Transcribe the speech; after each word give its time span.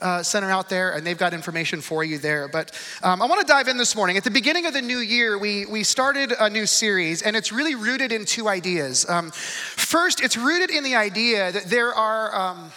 uh, 0.00 0.22
Center 0.22 0.50
out 0.50 0.68
there, 0.68 0.92
and 0.92 1.06
they've 1.06 1.18
got 1.18 1.34
information 1.34 1.80
for 1.80 2.04
you 2.04 2.18
there. 2.18 2.48
But 2.48 2.72
um, 3.02 3.22
I 3.22 3.26
want 3.26 3.40
to 3.40 3.46
dive 3.46 3.68
in 3.68 3.76
this 3.76 3.94
morning. 3.94 4.16
At 4.16 4.24
the 4.24 4.30
beginning 4.30 4.66
of 4.66 4.72
the 4.72 4.82
new 4.82 4.98
year, 4.98 5.38
we, 5.38 5.66
we 5.66 5.82
started 5.84 6.32
a 6.38 6.48
new 6.48 6.66
series, 6.66 7.22
and 7.22 7.36
it's 7.36 7.52
really 7.52 7.74
rooted 7.74 8.12
in 8.12 8.24
two 8.24 8.48
ideas. 8.48 9.08
Um, 9.08 9.30
first, 9.30 10.22
it's 10.22 10.36
rooted 10.36 10.70
in 10.70 10.84
the 10.84 10.94
idea 10.94 11.52
that 11.52 11.64
there 11.64 11.94
are, 11.94 12.34
um, 12.34 12.70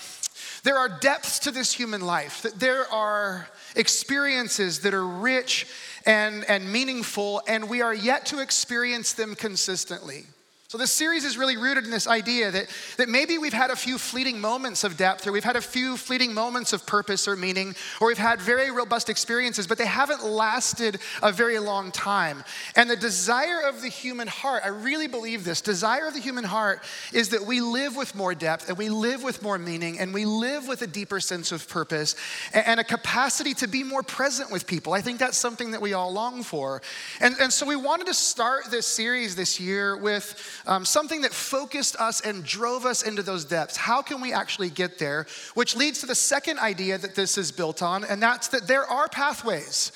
there 0.63 0.78
are 0.78 0.89
depths 0.89 1.39
to 1.39 1.51
this 1.51 1.73
human 1.73 2.01
life, 2.01 2.41
that 2.41 2.59
there 2.59 2.91
are 2.91 3.47
experiences 3.75 4.79
that 4.81 4.93
are 4.93 5.07
rich 5.07 5.67
and, 6.05 6.43
and 6.45 6.71
meaningful, 6.71 7.41
and 7.47 7.69
we 7.69 7.81
are 7.81 7.93
yet 7.93 8.25
to 8.27 8.39
experience 8.39 9.13
them 9.13 9.35
consistently. 9.35 10.25
So, 10.73 10.79
this 10.79 10.91
series 10.91 11.23
is 11.23 11.37
really 11.37 11.55
rooted 11.55 11.83
in 11.83 11.91
this 11.91 12.07
idea 12.07 12.49
that, 12.49 12.65
that 12.97 13.07
maybe 13.07 13.37
we've 13.37 13.53
had 13.53 13.69
a 13.69 13.75
few 13.75 13.99
fleeting 13.99 14.41
moments 14.41 14.83
of 14.83 14.97
depth, 14.97 15.27
or 15.27 15.31
we've 15.31 15.43
had 15.43 15.55
a 15.55 15.61
few 15.61 15.97
fleeting 15.97 16.33
moments 16.33 16.73
of 16.73 16.83
purpose 16.87 17.27
or 17.27 17.35
meaning, 17.35 17.75
or 18.01 18.07
we've 18.07 18.17
had 18.17 18.41
very 18.41 18.71
robust 18.71 19.07
experiences, 19.07 19.67
but 19.67 19.78
they 19.78 19.86
haven't 19.86 20.23
lasted 20.23 20.97
a 21.21 21.31
very 21.31 21.59
long 21.59 21.91
time. 21.91 22.43
And 22.75 22.89
the 22.89 22.95
desire 22.95 23.61
of 23.61 23.83
the 23.83 23.87
human 23.87 24.28
heart, 24.28 24.64
I 24.65 24.69
really 24.69 25.05
believe 25.05 25.43
this 25.43 25.61
desire 25.61 26.07
of 26.07 26.15
the 26.15 26.19
human 26.19 26.43
heart 26.43 26.81
is 27.14 27.29
that 27.29 27.45
we 27.45 27.61
live 27.61 27.95
with 27.95 28.15
more 28.15 28.33
depth, 28.33 28.67
and 28.67 28.75
we 28.75 28.89
live 28.89 29.21
with 29.21 29.43
more 29.43 29.59
meaning, 29.59 30.00
and 30.00 30.11
we 30.11 30.25
live 30.25 30.67
with 30.67 30.81
a 30.81 30.87
deeper 30.87 31.19
sense 31.19 31.51
of 31.51 31.69
purpose, 31.69 32.16
and, 32.52 32.66
and 32.66 32.80
a 32.80 32.83
capacity 32.83 33.53
to 33.53 33.67
be 33.67 33.83
more 33.83 34.02
present 34.02 34.50
with 34.50 34.66
people. 34.66 34.94
I 34.94 35.02
think 35.02 35.19
that's 35.19 35.38
something 35.38 35.69
that 35.69 35.81
we 35.81 35.94
all 35.94 36.11
long 36.11 36.42
for. 36.42 36.81
And, 37.19 37.36
and 37.39 37.53
so, 37.53 37.67
we 37.67 37.75
wanted 37.75 38.08
to 38.08 38.16
start 38.16 38.72
this 38.72 38.88
series 38.88 39.36
this 39.36 39.59
year 39.59 39.95
with 39.95 40.61
um, 40.66 40.85
something 40.85 41.22
that 41.22 41.33
focused 41.33 41.95
us 41.97 42.22
and 42.22 42.44
drove 42.44 42.85
us 42.85 43.03
into 43.03 43.23
those 43.23 43.45
depths. 43.45 43.77
How 43.77 44.02
can 44.02 44.22
we 44.22 44.33
actually 44.33 44.69
get 44.69 44.97
there? 44.99 45.25
Which 45.53 45.75
leads 45.75 45.99
to 45.99 46.05
the 46.05 46.16
second 46.16 46.59
idea 46.59 46.97
that 46.97 47.16
this 47.16 47.38
is 47.38 47.52
built 47.52 47.81
on, 47.81 48.03
and 48.03 48.22
that's 48.22 48.47
that 48.49 48.67
there 48.67 48.86
are 48.86 49.08
pathways. 49.08 49.91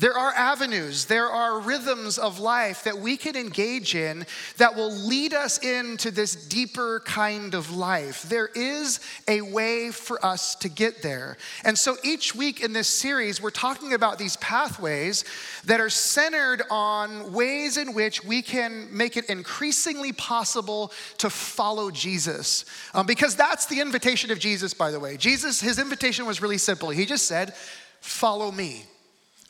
There 0.00 0.16
are 0.16 0.32
avenues, 0.32 1.04
there 1.04 1.28
are 1.28 1.60
rhythms 1.60 2.16
of 2.16 2.40
life 2.40 2.84
that 2.84 2.96
we 2.96 3.18
can 3.18 3.36
engage 3.36 3.94
in 3.94 4.24
that 4.56 4.74
will 4.74 4.90
lead 4.90 5.34
us 5.34 5.58
into 5.58 6.10
this 6.10 6.34
deeper 6.46 7.02
kind 7.04 7.52
of 7.52 7.76
life. 7.76 8.22
There 8.22 8.48
is 8.54 9.00
a 9.28 9.42
way 9.42 9.90
for 9.90 10.24
us 10.24 10.54
to 10.56 10.70
get 10.70 11.02
there. 11.02 11.36
And 11.66 11.76
so 11.76 11.98
each 12.02 12.34
week 12.34 12.62
in 12.62 12.72
this 12.72 12.88
series, 12.88 13.42
we're 13.42 13.50
talking 13.50 13.92
about 13.92 14.18
these 14.18 14.38
pathways 14.38 15.26
that 15.66 15.80
are 15.80 15.90
centered 15.90 16.62
on 16.70 17.34
ways 17.34 17.76
in 17.76 17.92
which 17.92 18.24
we 18.24 18.40
can 18.40 18.88
make 18.90 19.18
it 19.18 19.26
increasingly 19.26 20.14
possible 20.14 20.92
to 21.18 21.28
follow 21.28 21.90
Jesus. 21.90 22.64
Um, 22.94 23.04
because 23.04 23.36
that's 23.36 23.66
the 23.66 23.80
invitation 23.82 24.30
of 24.30 24.38
Jesus, 24.38 24.72
by 24.72 24.90
the 24.90 24.98
way. 24.98 25.18
Jesus, 25.18 25.60
his 25.60 25.78
invitation 25.78 26.24
was 26.24 26.40
really 26.40 26.56
simple. 26.56 26.88
He 26.88 27.04
just 27.04 27.26
said, 27.26 27.52
Follow 28.00 28.50
me. 28.50 28.86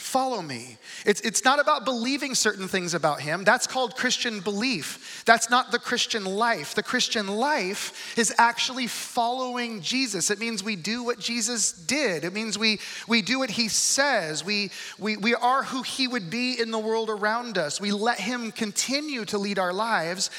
Follow 0.01 0.41
me. 0.41 0.79
It's, 1.05 1.21
it's 1.21 1.45
not 1.45 1.61
about 1.61 1.85
believing 1.85 2.35
certain 2.35 2.69
things 2.69 2.95
about 2.95 3.21
him. 3.21 3.45
That's 3.45 3.67
called 3.67 3.97
Christian 3.97 4.41
belief. 4.41 5.23
That's 5.27 5.51
not 5.51 5.73
the 5.73 5.79
Christian 5.79 6.25
life. 6.25 6.75
The 6.75 6.83
Christian 6.83 7.29
life 7.29 8.17
is 8.17 8.35
actually 8.39 8.87
following 8.87 9.83
Jesus. 9.83 10.31
It 10.31 10.41
means 10.41 10.65
we 10.65 10.75
do 10.75 11.05
what 11.05 11.19
Jesus 11.19 11.73
did, 11.73 12.25
it 12.25 12.33
means 12.33 12.59
we, 12.59 12.81
we 13.09 13.21
do 13.21 13.39
what 13.39 13.51
he 13.51 13.69
says. 13.69 14.43
We, 14.43 14.71
we, 14.99 15.19
we 15.19 15.35
are 15.35 15.65
who 15.65 15.83
he 15.83 16.09
would 16.09 16.31
be 16.31 16.59
in 16.59 16.71
the 16.71 16.79
world 16.79 17.11
around 17.11 17.59
us. 17.59 17.79
We 17.79 17.93
let 17.93 18.19
him 18.19 18.53
continue 18.53 19.27
to 19.27 19.37
lead 19.37 19.59
our 19.59 19.75
lives. 19.75 20.31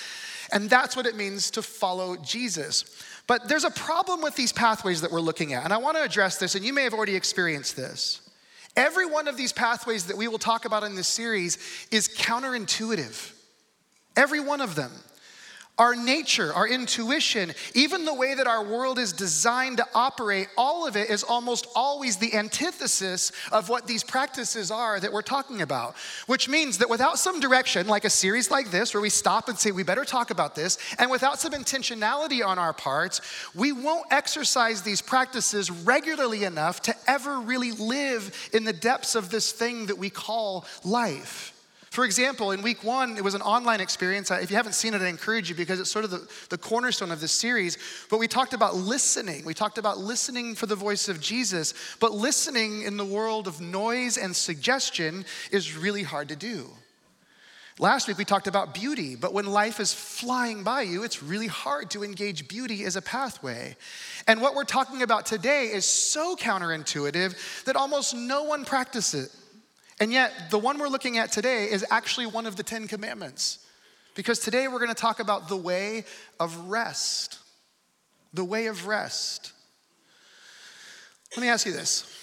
And 0.51 0.71
that's 0.71 0.95
what 0.95 1.05
it 1.05 1.15
means 1.15 1.51
to 1.51 1.61
follow 1.61 2.17
Jesus. 2.17 2.83
But 3.27 3.47
there's 3.47 3.63
a 3.63 3.69
problem 3.69 4.21
with 4.21 4.35
these 4.35 4.51
pathways 4.51 5.01
that 5.01 5.11
we're 5.11 5.21
looking 5.21 5.53
at. 5.53 5.65
And 5.65 5.71
I 5.71 5.77
want 5.77 5.97
to 5.97 6.03
address 6.03 6.37
this, 6.37 6.55
and 6.55 6.65
you 6.65 6.73
may 6.73 6.81
have 6.81 6.95
already 6.95 7.15
experienced 7.15 7.75
this. 7.75 8.21
Every 8.75 9.05
one 9.05 9.27
of 9.27 9.37
these 9.37 9.51
pathways 9.51 10.05
that 10.05 10.17
we 10.17 10.27
will 10.27 10.39
talk 10.39 10.65
about 10.65 10.83
in 10.83 10.95
this 10.95 11.07
series 11.07 11.57
is 11.91 12.07
counterintuitive. 12.07 13.33
Every 14.15 14.39
one 14.39 14.61
of 14.61 14.75
them. 14.75 14.91
Our 15.77 15.95
nature, 15.95 16.53
our 16.53 16.67
intuition, 16.67 17.53
even 17.73 18.05
the 18.05 18.13
way 18.13 18.35
that 18.35 18.45
our 18.45 18.63
world 18.63 18.99
is 18.99 19.13
designed 19.13 19.77
to 19.77 19.87
operate, 19.95 20.47
all 20.55 20.85
of 20.85 20.95
it 20.95 21.09
is 21.09 21.23
almost 21.23 21.65
always 21.75 22.17
the 22.17 22.35
antithesis 22.35 23.31
of 23.51 23.67
what 23.67 23.87
these 23.87 24.03
practices 24.03 24.69
are 24.69 24.99
that 24.99 25.11
we're 25.11 25.21
talking 25.21 25.61
about. 25.61 25.95
Which 26.27 26.47
means 26.47 26.77
that 26.79 26.89
without 26.89 27.17
some 27.17 27.39
direction, 27.39 27.87
like 27.87 28.05
a 28.05 28.11
series 28.11 28.51
like 28.51 28.69
this, 28.69 28.93
where 28.93 29.01
we 29.01 29.09
stop 29.09 29.49
and 29.49 29.57
say, 29.57 29.71
we 29.71 29.81
better 29.81 30.05
talk 30.05 30.29
about 30.29 30.55
this, 30.55 30.77
and 30.99 31.09
without 31.09 31.39
some 31.39 31.53
intentionality 31.53 32.45
on 32.45 32.59
our 32.59 32.73
parts, 32.73 33.21
we 33.55 33.71
won't 33.71 34.05
exercise 34.11 34.83
these 34.83 35.01
practices 35.01 35.71
regularly 35.71 36.43
enough 36.43 36.81
to 36.83 36.95
ever 37.07 37.39
really 37.39 37.71
live 37.71 38.49
in 38.53 38.65
the 38.65 38.73
depths 38.73 39.15
of 39.15 39.29
this 39.29 39.51
thing 39.51 39.87
that 39.87 39.97
we 39.97 40.09
call 40.09 40.65
life. 40.83 41.50
For 41.91 42.05
example, 42.05 42.51
in 42.51 42.61
week 42.61 42.85
one, 42.85 43.17
it 43.17 43.23
was 43.23 43.33
an 43.33 43.41
online 43.41 43.81
experience. 43.81 44.31
If 44.31 44.49
you 44.49 44.55
haven't 44.55 44.75
seen 44.75 44.93
it, 44.93 45.01
I 45.01 45.07
encourage 45.07 45.49
you 45.49 45.55
because 45.55 45.77
it's 45.77 45.91
sort 45.91 46.05
of 46.05 46.11
the, 46.11 46.25
the 46.47 46.57
cornerstone 46.57 47.11
of 47.11 47.19
this 47.19 47.33
series. 47.33 47.77
But 48.09 48.17
we 48.17 48.29
talked 48.29 48.53
about 48.53 48.75
listening. 48.75 49.43
We 49.43 49.53
talked 49.53 49.77
about 49.77 49.97
listening 49.97 50.55
for 50.55 50.67
the 50.67 50.75
voice 50.75 51.09
of 51.09 51.19
Jesus. 51.19 51.73
But 51.99 52.13
listening 52.13 52.83
in 52.83 52.95
the 52.95 53.03
world 53.03 53.45
of 53.45 53.59
noise 53.59 54.17
and 54.17 54.33
suggestion 54.33 55.25
is 55.51 55.75
really 55.75 56.01
hard 56.01 56.29
to 56.29 56.37
do. 56.37 56.69
Last 57.77 58.07
week 58.07 58.17
we 58.17 58.23
talked 58.23 58.47
about 58.47 58.73
beauty, 58.73 59.17
but 59.17 59.33
when 59.33 59.45
life 59.45 59.81
is 59.81 59.93
flying 59.93 60.63
by 60.63 60.83
you, 60.83 61.03
it's 61.03 61.21
really 61.21 61.47
hard 61.47 61.89
to 61.91 62.05
engage 62.05 62.47
beauty 62.47 62.85
as 62.85 62.95
a 62.95 63.01
pathway. 63.01 63.75
And 64.27 64.41
what 64.41 64.55
we're 64.55 64.63
talking 64.63 65.01
about 65.01 65.25
today 65.25 65.65
is 65.65 65.85
so 65.85 66.37
counterintuitive 66.37 67.65
that 67.65 67.75
almost 67.75 68.15
no 68.15 68.43
one 68.43 68.63
practices 68.63 69.25
it. 69.25 69.40
And 70.01 70.11
yet, 70.11 70.49
the 70.49 70.57
one 70.57 70.79
we're 70.79 70.87
looking 70.87 71.19
at 71.19 71.31
today 71.31 71.65
is 71.65 71.85
actually 71.91 72.25
one 72.25 72.47
of 72.47 72.55
the 72.55 72.63
Ten 72.63 72.87
Commandments. 72.87 73.59
Because 74.15 74.39
today 74.39 74.67
we're 74.67 74.79
going 74.79 74.89
to 74.89 74.95
talk 74.95 75.19
about 75.19 75.47
the 75.47 75.55
way 75.55 76.05
of 76.39 76.57
rest. 76.71 77.37
The 78.33 78.43
way 78.43 78.65
of 78.65 78.87
rest. 78.87 79.53
Let 81.37 81.43
me 81.43 81.49
ask 81.49 81.67
you 81.67 81.71
this 81.71 82.17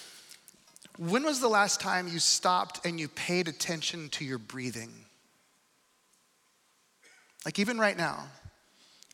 When 0.97 1.23
was 1.23 1.39
the 1.39 1.47
last 1.47 1.79
time 1.79 2.09
you 2.09 2.19
stopped 2.19 2.85
and 2.85 2.99
you 2.99 3.07
paid 3.07 3.47
attention 3.47 4.09
to 4.09 4.25
your 4.25 4.39
breathing? 4.39 4.91
Like, 7.45 7.59
even 7.59 7.77
right 7.79 7.97
now, 7.97 8.25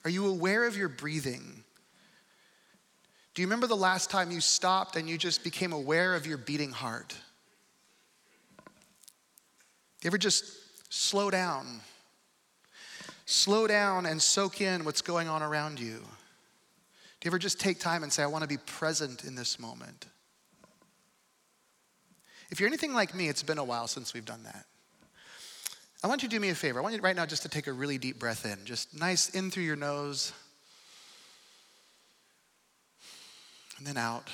are 0.04 0.10
you 0.10 0.26
aware 0.26 0.66
of 0.66 0.76
your 0.76 0.90
breathing? 0.90 1.64
Do 3.36 3.44
you 3.44 3.48
remember 3.48 3.68
the 3.68 3.76
last 3.76 4.10
time 4.10 4.32
you 4.32 4.42
stopped 4.42 4.96
and 4.96 5.08
you 5.08 5.20
just 5.20 5.44
became 5.44 5.72
aware 5.72 6.16
of 6.16 6.26
your 6.26 6.40
beating 6.40 6.72
heart? 6.72 7.16
You 10.06 10.10
ever 10.10 10.20
just 10.20 10.46
slow 10.94 11.32
down? 11.32 11.82
Slow 13.26 13.66
down 13.66 14.06
and 14.06 14.22
soak 14.22 14.62
in 14.62 14.86
what's 14.86 15.02
going 15.02 15.28
on 15.28 15.42
around 15.42 15.80
you. 15.80 15.96
Do 15.96 17.24
you 17.24 17.30
ever 17.30 17.40
just 17.40 17.60
take 17.60 17.80
time 17.80 18.04
and 18.04 18.14
say, 18.14 18.22
I 18.22 18.28
want 18.28 18.44
to 18.44 18.48
be 18.48 18.58
present 18.58 19.24
in 19.24 19.34
this 19.34 19.58
moment? 19.58 20.06
If 22.52 22.60
you're 22.60 22.68
anything 22.68 22.94
like 22.94 23.16
me, 23.16 23.30
it's 23.30 23.42
been 23.42 23.58
a 23.58 23.64
while 23.64 23.88
since 23.88 24.14
we've 24.14 24.24
done 24.24 24.44
that. 24.44 24.68
I 26.04 26.08
want 26.08 26.22
you 26.22 26.30
to 26.30 26.36
do 26.36 26.40
me 26.40 26.50
a 26.50 26.56
favor. 26.56 26.78
I 26.78 26.84
want 26.84 26.94
you 26.94 27.02
right 27.02 27.16
now 27.16 27.26
just 27.26 27.42
to 27.42 27.50
take 27.50 27.66
a 27.66 27.74
really 27.74 27.98
deep 27.98 28.20
breath 28.20 28.46
in, 28.46 28.64
just 28.64 28.96
nice 28.96 29.30
in 29.30 29.50
through 29.50 29.64
your 29.64 29.76
nose, 29.76 30.34
and 33.80 33.88
then 33.88 33.98
out. 33.98 34.30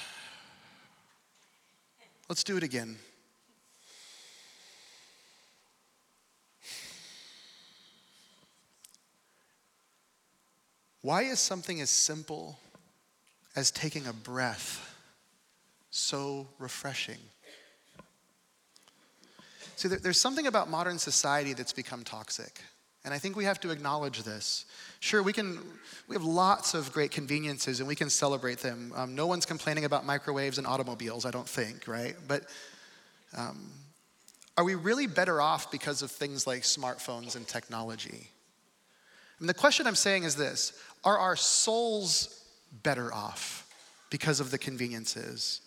Let's 2.28 2.44
do 2.44 2.58
it 2.58 2.64
again. 2.64 2.98
Why 11.02 11.24
is 11.24 11.40
something 11.40 11.82
as 11.82 11.90
simple 11.90 12.60
as 13.56 13.72
taking 13.72 14.08
a 14.08 14.14
breath 14.14 14.96
so 15.90 16.48
refreshing? 16.60 17.20
See, 19.76 19.88
there's 19.88 20.22
something 20.22 20.46
about 20.46 20.70
modern 20.70 21.00
society 21.00 21.54
that's 21.54 21.74
become 21.74 22.04
toxic. 22.04 22.62
And 23.04 23.16
I 23.16 23.18
think 23.18 23.36
we 23.36 23.46
have 23.46 23.60
to 23.62 23.72
acknowledge 23.72 24.22
this. 24.22 24.66
Sure, 25.00 25.24
we 25.24 25.34
can. 25.34 25.58
We 26.08 26.16
have 26.16 26.24
lots 26.24 26.76
of 26.76 26.94
great 26.94 27.10
conveniences, 27.10 27.80
and 27.80 27.88
we 27.88 27.96
can 27.96 28.12
celebrate 28.12 28.60
them. 28.60 28.94
Um, 28.96 29.16
no 29.16 29.26
one's 29.26 29.48
complaining 29.48 29.86
about 29.86 30.06
microwaves 30.06 30.60
and 30.60 30.68
automobiles, 30.68 31.26
I 31.26 31.32
don't 31.32 31.50
think, 31.50 31.88
right? 31.88 32.16
But 32.28 32.44
um, 33.36 33.72
are 34.56 34.64
we 34.64 34.76
really 34.76 35.08
better 35.08 35.42
off 35.42 35.72
because 35.72 36.04
of 36.04 36.12
things 36.12 36.46
like 36.46 36.62
smartphones 36.62 37.36
and 37.36 37.48
technology? 37.48 38.30
And 39.42 39.50
the 39.50 39.54
question 39.56 39.88
I'm 39.88 39.96
saying 39.96 40.24
is 40.24 40.36
this 40.36 40.72
Are 41.04 41.18
our 41.18 41.36
souls 41.36 42.46
better 42.84 43.14
off 43.14 43.68
because 44.10 44.40
of 44.40 44.52
the 44.52 44.58
conveniences? 44.58 45.62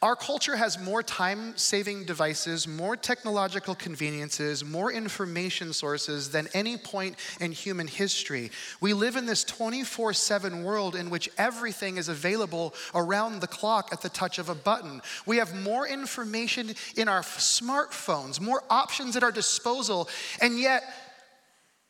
Our 0.00 0.14
culture 0.14 0.54
has 0.54 0.78
more 0.78 1.02
time 1.02 1.56
saving 1.56 2.04
devices, 2.04 2.68
more 2.68 2.96
technological 2.96 3.74
conveniences, 3.74 4.64
more 4.64 4.92
information 4.92 5.72
sources 5.72 6.30
than 6.30 6.46
any 6.54 6.76
point 6.76 7.16
in 7.40 7.50
human 7.50 7.88
history. 7.88 8.52
We 8.80 8.92
live 8.92 9.16
in 9.16 9.26
this 9.26 9.42
24 9.42 10.12
7 10.12 10.62
world 10.62 10.94
in 10.94 11.10
which 11.10 11.28
everything 11.36 11.96
is 11.96 12.08
available 12.08 12.74
around 12.94 13.40
the 13.40 13.48
clock 13.48 13.88
at 13.90 14.02
the 14.02 14.08
touch 14.08 14.38
of 14.38 14.48
a 14.48 14.54
button. 14.54 15.00
We 15.26 15.38
have 15.38 15.60
more 15.64 15.88
information 15.88 16.74
in 16.94 17.08
our 17.08 17.22
smartphones, 17.22 18.40
more 18.40 18.62
options 18.70 19.16
at 19.16 19.24
our 19.24 19.32
disposal, 19.32 20.08
and 20.40 20.60
yet 20.60 20.84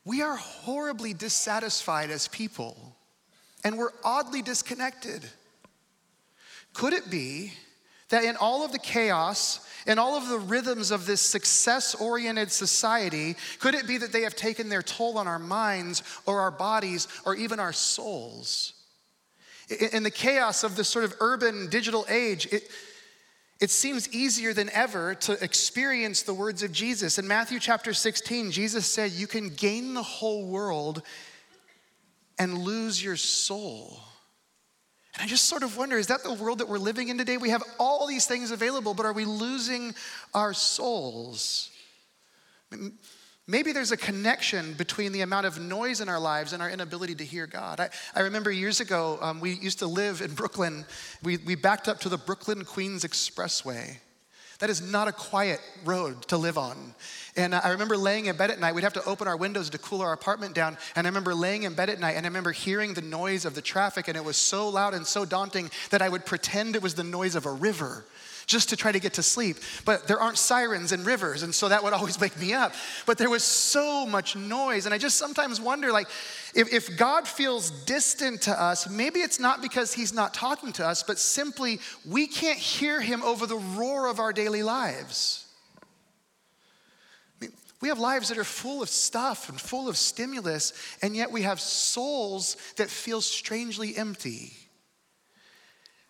we 0.09 0.23
are 0.23 0.37
horribly 0.37 1.13
dissatisfied 1.13 2.11
as 2.11 2.29
people, 2.29 2.97
and 3.63 3.77
we're 3.77 3.93
oddly 4.03 4.41
disconnected. 4.41 5.23
Could 6.73 6.95
it 6.95 7.11
be? 7.11 7.53
That 8.09 8.25
in 8.25 8.37
all 8.37 8.65
of 8.65 8.73
the 8.73 8.79
chaos, 8.79 9.69
in 9.87 9.99
all 9.99 10.17
of 10.17 10.31
the 10.31 10.39
rhythms 10.39 10.93
of 10.93 11.05
this 11.05 11.21
success 11.21 11.95
oriented 11.95 12.51
society, 12.51 13.37
could 13.59 13.75
it 13.75 13.87
be 13.87 13.99
that 13.99 14.11
they 14.11 14.23
have 14.23 14.35
taken 14.35 14.71
their 14.71 14.81
toll 14.81 15.19
on 15.19 15.29
our 15.29 15.39
minds 15.39 16.03
or 16.25 16.41
our 16.41 16.51
bodies 16.51 17.07
or 17.27 17.35
even 17.35 17.61
our 17.61 17.75
souls? 17.75 18.73
In 19.93 20.05
the 20.05 20.11
chaos 20.11 20.65
of 20.65 20.75
this 20.75 20.89
sort 20.89 21.05
of 21.05 21.15
urban 21.21 21.69
digital 21.69 22.07
age, 22.09 22.47
it, 22.51 22.71
it 23.61 23.71
seems 23.71 24.09
easier 24.11 24.53
than 24.55 24.71
ever 24.71 25.15
to 25.15 25.33
experience 25.43 26.23
the 26.23 26.35
words 26.35 26.63
of 26.63 26.71
Jesus. 26.71 27.19
In 27.19 27.27
Matthew 27.27 27.59
chapter 27.59 27.93
16, 27.93 28.53
Jesus 28.53 28.87
said, 28.87 29.11
You 29.11 29.27
can 29.27 29.49
gain 29.49 29.95
the 29.95 30.03
whole 30.03 30.47
world 30.47 31.03
and 32.39 32.59
lose 32.59 33.03
your 33.03 33.17
soul. 33.17 34.01
And 35.15 35.25
I 35.25 35.27
just 35.27 35.47
sort 35.47 35.65
of 35.65 35.77
wonder 35.77 35.99
is 35.99 36.07
that 36.07 36.23
the 36.23 36.35
world 36.35 36.59
that 36.59 36.69
we're 36.69 36.79
living 36.79 37.09
in 37.09 37.19
today? 37.19 37.37
We 37.37 37.51
have 37.51 37.65
all 37.81 38.07
these 38.07 38.27
things 38.27 38.53
available, 38.53 38.95
but 38.95 39.07
are 39.07 39.13
we 39.13 39.25
losing 39.25 39.95
our 40.35 40.55
souls? 40.55 41.71
Maybe 43.51 43.73
there's 43.73 43.93
a 43.93 43.97
connection 43.97 44.75
between 44.75 45.13
the 45.13 45.23
amount 45.23 45.47
of 45.47 45.59
noise 45.59 46.03
in 46.03 46.09
our 46.11 46.21
lives 46.21 46.53
and 46.53 46.63
our 46.63 46.69
inability 46.69 47.15
to 47.15 47.25
hear 47.25 47.47
God. 47.47 47.81
I, 47.81 47.89
I 48.15 48.21
remember 48.21 48.51
years 48.51 48.81
ago, 48.81 49.19
um, 49.23 49.41
we 49.41 49.53
used 49.53 49.79
to 49.79 49.87
live 49.87 50.21
in 50.21 50.35
Brooklyn. 50.35 50.85
We, 51.23 51.39
we 51.39 51.55
backed 51.55 51.89
up 51.89 51.99
to 52.01 52.11
the 52.11 52.19
Brooklyn 52.19 52.67
Queens 52.67 53.05
Expressway. 53.05 53.97
That 54.59 54.69
is 54.69 54.83
not 54.83 55.09
a 55.09 55.13
quiet 55.13 55.61
road 55.87 56.21
to 56.29 56.37
live 56.37 56.59
on. 56.59 56.95
And 57.37 57.55
I 57.55 57.71
remember 57.71 57.97
laying 57.97 58.27
in 58.27 58.37
bed 58.37 58.51
at 58.51 58.61
night, 58.61 58.75
we'd 58.75 58.85
have 58.85 58.93
to 58.95 59.05
open 59.05 59.27
our 59.27 59.37
windows 59.37 59.71
to 59.71 59.79
cool 59.79 60.03
our 60.03 60.13
apartment 60.13 60.55
down. 60.55 60.77
And 60.95 61.07
I 61.07 61.09
remember 61.09 61.35
laying 61.35 61.63
in 61.63 61.73
bed 61.73 61.89
at 61.89 62.01
night 62.01 62.17
and 62.17 62.27
I 62.27 62.29
remember 62.29 62.53
hearing 62.53 62.93
the 62.93 63.01
noise 63.01 63.47
of 63.47 63.55
the 63.55 63.63
traffic, 63.63 64.09
and 64.09 64.17
it 64.17 64.25
was 64.25 64.37
so 64.37 64.69
loud 64.69 64.93
and 64.93 65.07
so 65.07 65.25
daunting 65.25 65.71
that 65.89 66.03
I 66.03 66.11
would 66.11 66.27
pretend 66.27 66.77
it 66.77 66.83
was 66.83 66.97
the 66.97 67.05
noise 67.05 67.35
of 67.35 67.47
a 67.47 67.53
river 67.53 68.05
just 68.49 68.71
to 68.71 68.77
try 68.77 68.91
to 68.91 68.99
get 68.99 69.13
to 69.13 69.23
sleep. 69.23 69.59
But 69.85 70.09
there 70.09 70.19
aren't 70.19 70.39
sirens 70.39 70.91
in 70.91 71.05
rivers, 71.05 71.45
and 71.45 71.55
so 71.55 71.69
that 71.69 71.85
would 71.85 71.93
always 71.93 72.19
wake 72.21 72.37
me 72.41 72.53
up. 72.53 72.75
But 73.07 73.19
there 73.19 73.31
was 73.31 73.45
so 73.45 74.05
much 74.05 74.35
noise, 74.35 74.87
and 74.87 74.95
I 74.95 74.99
just 74.99 75.19
sometimes 75.19 75.61
wonder 75.61 75.93
like, 75.93 76.09
if, 76.55 76.73
if 76.73 76.97
God 76.97 77.29
feels 77.29 77.71
distant 77.71 78.43
to 78.43 78.61
us, 78.61 78.89
maybe 78.91 79.21
it's 79.21 79.39
not 79.39 79.63
because 79.63 79.95
He's 79.95 80.13
not 80.13 80.35
talking 80.35 80.73
to 80.73 80.87
us, 80.87 81.05
but 81.05 81.19
simply 81.19 81.79
we 82.05 82.27
can't 82.27 82.59
hear 82.59 83.01
Him 83.01 83.23
over 83.23 83.47
the 83.47 83.59
roar 83.59 84.09
of 84.09 84.19
our 84.19 84.33
daily 84.33 84.65
lives. 84.65 85.45
We 87.81 87.89
have 87.91 88.01
lives 88.01 88.31
that 88.31 88.39
are 88.39 88.45
full 88.45 88.83
of 88.83 88.89
stuff 88.89 89.49
and 89.49 89.61
full 89.61 89.89
of 89.89 89.97
stimulus, 89.97 90.73
and 91.01 91.15
yet 91.15 91.31
we 91.31 91.43
have 91.43 91.61
souls 91.61 92.57
that 92.77 92.91
feel 92.91 93.21
strangely 93.21 93.97
empty. 93.97 94.58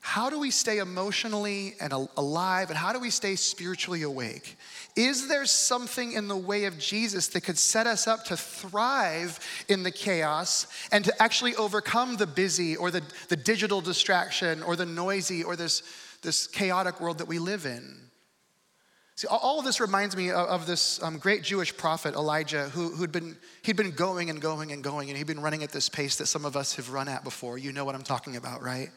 How 0.08 0.30
do 0.30 0.38
we 0.38 0.50
stay 0.50 0.78
emotionally 0.78 1.74
and 1.82 1.92
alive, 1.92 2.70
and 2.70 2.78
how 2.78 2.94
do 2.94 2.98
we 2.98 3.10
stay 3.10 3.36
spiritually 3.36 4.04
awake? 4.04 4.56
Is 4.96 5.28
there 5.28 5.44
something 5.44 6.12
in 6.12 6.28
the 6.28 6.36
way 6.36 6.64
of 6.64 6.78
Jesus 6.78 7.26
that 7.28 7.42
could 7.42 7.58
set 7.58 7.86
us 7.86 8.06
up 8.06 8.24
to 8.24 8.36
thrive 8.38 9.38
in 9.68 9.82
the 9.82 9.90
chaos 9.90 10.66
and 10.92 11.04
to 11.04 11.22
actually 11.22 11.56
overcome 11.56 12.16
the 12.16 12.26
busy 12.26 12.74
or 12.74 12.90
the, 12.90 13.02
the 13.28 13.36
digital 13.36 13.82
distraction 13.82 14.62
or 14.62 14.76
the 14.76 14.86
noisy 14.86 15.44
or 15.44 15.56
this, 15.56 15.82
this 16.22 16.46
chaotic 16.46 17.02
world 17.02 17.18
that 17.18 17.28
we 17.28 17.38
live 17.38 17.66
in? 17.66 18.07
See, 19.18 19.26
all 19.26 19.58
of 19.58 19.64
this 19.64 19.80
reminds 19.80 20.16
me 20.16 20.30
of, 20.30 20.64
this 20.64 21.02
um, 21.02 21.18
great 21.18 21.42
Jewish 21.42 21.76
prophet 21.76 22.14
Elijah, 22.14 22.68
who, 22.68 22.90
who'd 22.90 23.10
been 23.10 23.36
he'd 23.62 23.74
been 23.74 23.90
going 23.90 24.30
and 24.30 24.40
going 24.40 24.70
and 24.70 24.80
going, 24.80 25.08
and 25.08 25.18
he'd 25.18 25.26
been 25.26 25.40
running 25.40 25.64
at 25.64 25.72
this 25.72 25.88
pace 25.88 26.14
that 26.18 26.26
some 26.26 26.44
of 26.44 26.56
us 26.56 26.76
have 26.76 26.90
run 26.90 27.08
at 27.08 27.24
before. 27.24 27.58
You 27.58 27.72
know 27.72 27.84
what 27.84 27.96
I'm 27.96 28.04
talking 28.04 28.36
about, 28.36 28.62
right? 28.62 28.90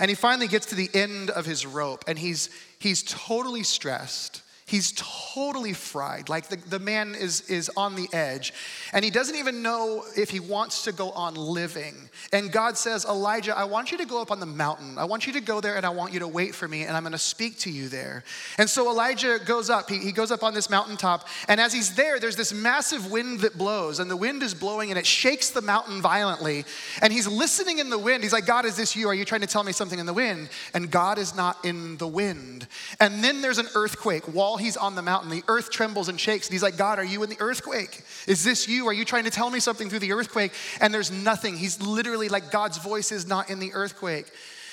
And 0.00 0.08
he 0.08 0.16
finally 0.16 0.48
gets 0.48 0.66
to 0.66 0.74
the 0.74 0.90
end 0.92 1.30
of 1.30 1.46
his 1.46 1.64
rope, 1.64 2.02
and 2.08 2.18
he's 2.18 2.50
he's 2.80 3.04
totally 3.04 3.62
stressed. 3.62 4.42
He's 4.70 4.92
totally 4.94 5.72
fried. 5.72 6.28
Like 6.28 6.46
the, 6.46 6.54
the 6.54 6.78
man 6.78 7.16
is, 7.16 7.40
is 7.50 7.68
on 7.76 7.96
the 7.96 8.08
edge. 8.12 8.54
And 8.92 9.04
he 9.04 9.10
doesn't 9.10 9.34
even 9.34 9.64
know 9.64 10.04
if 10.16 10.30
he 10.30 10.38
wants 10.38 10.84
to 10.84 10.92
go 10.92 11.10
on 11.10 11.34
living. 11.34 12.08
And 12.32 12.52
God 12.52 12.78
says, 12.78 13.04
Elijah, 13.04 13.58
I 13.58 13.64
want 13.64 13.90
you 13.90 13.98
to 13.98 14.04
go 14.04 14.22
up 14.22 14.30
on 14.30 14.38
the 14.38 14.46
mountain. 14.46 14.96
I 14.96 15.06
want 15.06 15.26
you 15.26 15.32
to 15.32 15.40
go 15.40 15.60
there 15.60 15.76
and 15.76 15.84
I 15.84 15.88
want 15.88 16.12
you 16.12 16.20
to 16.20 16.28
wait 16.28 16.54
for 16.54 16.68
me 16.68 16.84
and 16.84 16.96
I'm 16.96 17.02
going 17.02 17.10
to 17.10 17.18
speak 17.18 17.58
to 17.60 17.70
you 17.70 17.88
there. 17.88 18.22
And 18.58 18.70
so 18.70 18.88
Elijah 18.88 19.40
goes 19.44 19.70
up. 19.70 19.90
He, 19.90 19.98
he 19.98 20.12
goes 20.12 20.30
up 20.30 20.44
on 20.44 20.54
this 20.54 20.70
mountaintop. 20.70 21.26
And 21.48 21.60
as 21.60 21.72
he's 21.72 21.96
there, 21.96 22.20
there's 22.20 22.36
this 22.36 22.52
massive 22.52 23.10
wind 23.10 23.40
that 23.40 23.58
blows. 23.58 23.98
And 23.98 24.08
the 24.08 24.16
wind 24.16 24.40
is 24.44 24.54
blowing 24.54 24.90
and 24.90 24.98
it 25.00 25.06
shakes 25.06 25.50
the 25.50 25.62
mountain 25.62 26.00
violently. 26.00 26.64
And 27.02 27.12
he's 27.12 27.26
listening 27.26 27.80
in 27.80 27.90
the 27.90 27.98
wind. 27.98 28.22
He's 28.22 28.32
like, 28.32 28.46
God, 28.46 28.64
is 28.64 28.76
this 28.76 28.94
you? 28.94 29.08
Are 29.08 29.14
you 29.14 29.24
trying 29.24 29.40
to 29.40 29.48
tell 29.48 29.64
me 29.64 29.72
something 29.72 29.98
in 29.98 30.06
the 30.06 30.14
wind? 30.14 30.48
And 30.74 30.92
God 30.92 31.18
is 31.18 31.34
not 31.34 31.64
in 31.64 31.96
the 31.96 32.06
wind. 32.06 32.68
And 33.00 33.24
then 33.24 33.42
there's 33.42 33.58
an 33.58 33.66
earthquake. 33.74 34.26
While 34.32 34.59
he's 34.60 34.76
on 34.76 34.94
the 34.94 35.02
mountain, 35.02 35.30
the 35.30 35.44
earth 35.48 35.70
trembles 35.70 36.08
and 36.08 36.18
shakes. 36.18 36.46
And 36.46 36.52
he's 36.52 36.62
like, 36.62 36.76
God, 36.76 36.98
are 36.98 37.04
you 37.04 37.22
in 37.22 37.30
the 37.30 37.40
earthquake? 37.40 38.02
Is 38.26 38.44
this 38.44 38.68
you? 38.68 38.86
Are 38.86 38.92
you 38.92 39.04
trying 39.04 39.24
to 39.24 39.30
tell 39.30 39.50
me 39.50 39.60
something 39.60 39.88
through 39.88 40.00
the 40.00 40.12
earthquake? 40.12 40.52
And 40.80 40.92
there's 40.92 41.10
nothing. 41.10 41.56
He's 41.56 41.80
literally 41.80 42.28
like, 42.28 42.50
God's 42.50 42.78
voice 42.78 43.12
is 43.12 43.26
not 43.26 43.50
in 43.50 43.58
the 43.58 43.72
earthquake. 43.72 44.30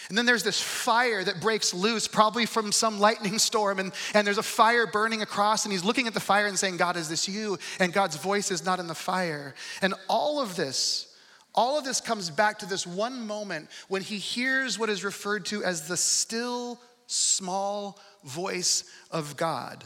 And 0.10 0.18
then 0.18 0.26
there's 0.26 0.44
this 0.44 0.62
fire 0.62 1.24
that 1.24 1.42
breaks 1.42 1.74
loose, 1.74 2.08
probably 2.08 2.46
from 2.46 2.72
some 2.72 3.00
lightning 3.00 3.40
storm. 3.40 3.80
And, 3.80 3.92
and 4.14 4.26
there's 4.26 4.38
a 4.38 4.44
fire 4.44 4.88
burning 4.88 5.22
across, 5.22 5.66
and 5.66 5.72
he's 5.72 5.84
looking 5.84 6.08
at 6.08 6.14
the 6.14 6.20
fire 6.20 6.48
and 6.48 6.58
saying, 6.58 6.78
God, 6.78 6.96
is 6.96 7.10
this 7.10 7.28
you? 7.28 7.58
And 7.80 7.92
God's 7.92 8.16
voice 8.16 8.50
is 8.50 8.64
not 8.64 8.80
in 8.80 8.88
the 8.88 8.96
fire. 8.96 9.54
And 9.82 9.94
all 10.08 10.40
of 10.40 10.56
this, 10.56 11.14
all 11.54 11.78
of 11.78 11.84
this 11.84 12.00
comes 12.00 12.30
back 12.30 12.60
to 12.60 12.66
this 12.66 12.88
one 12.88 13.28
moment 13.28 13.70
when 13.90 14.02
he 14.02 14.18
hears 14.18 14.80
what 14.80 14.90
is 14.90 15.04
referred 15.04 15.46
to 15.48 15.64
as 15.64 15.88
the 15.88 15.98
still 15.98 16.80
small 17.08 18.00
voice 18.24 18.84
of 19.10 19.36
God. 19.36 19.84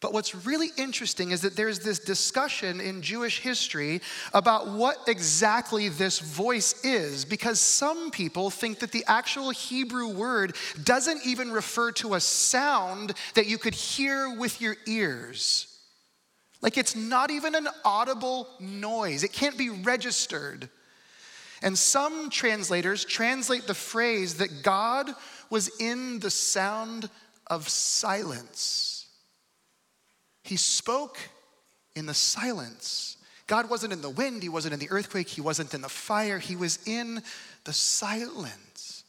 But 0.00 0.12
what's 0.12 0.34
really 0.34 0.68
interesting 0.76 1.30
is 1.30 1.40
that 1.40 1.56
there's 1.56 1.78
this 1.78 1.98
discussion 1.98 2.78
in 2.78 3.00
Jewish 3.00 3.40
history 3.40 4.02
about 4.34 4.68
what 4.68 4.98
exactly 5.06 5.88
this 5.88 6.18
voice 6.18 6.84
is, 6.84 7.24
because 7.24 7.58
some 7.58 8.10
people 8.10 8.50
think 8.50 8.80
that 8.80 8.92
the 8.92 9.04
actual 9.06 9.48
Hebrew 9.48 10.08
word 10.08 10.56
doesn't 10.82 11.24
even 11.24 11.50
refer 11.50 11.90
to 11.92 12.14
a 12.14 12.20
sound 12.20 13.14
that 13.32 13.46
you 13.46 13.56
could 13.56 13.74
hear 13.74 14.34
with 14.36 14.60
your 14.60 14.76
ears. 14.86 15.68
Like 16.60 16.76
it's 16.76 16.94
not 16.94 17.30
even 17.30 17.54
an 17.54 17.68
audible 17.82 18.48
noise, 18.60 19.24
it 19.24 19.32
can't 19.32 19.56
be 19.56 19.70
registered. 19.70 20.68
And 21.62 21.78
some 21.78 22.28
translators 22.28 23.06
translate 23.06 23.66
the 23.66 23.72
phrase 23.72 24.34
that 24.34 24.62
God 24.62 25.14
was 25.54 25.70
in 25.78 26.18
the 26.18 26.32
sound 26.32 27.08
of 27.46 27.68
silence. 27.68 29.06
He 30.42 30.56
spoke 30.56 31.16
in 31.94 32.06
the 32.06 32.12
silence. 32.12 33.18
God 33.46 33.70
wasn't 33.70 33.92
in 33.92 34.02
the 34.02 34.10
wind, 34.10 34.42
He 34.42 34.48
wasn't 34.48 34.74
in 34.74 34.80
the 34.80 34.90
earthquake, 34.90 35.28
He 35.28 35.40
wasn't 35.40 35.72
in 35.72 35.80
the 35.80 35.88
fire, 35.88 36.40
He 36.40 36.56
was 36.56 36.80
in 36.88 37.22
the 37.62 37.72
silence. 37.72 39.04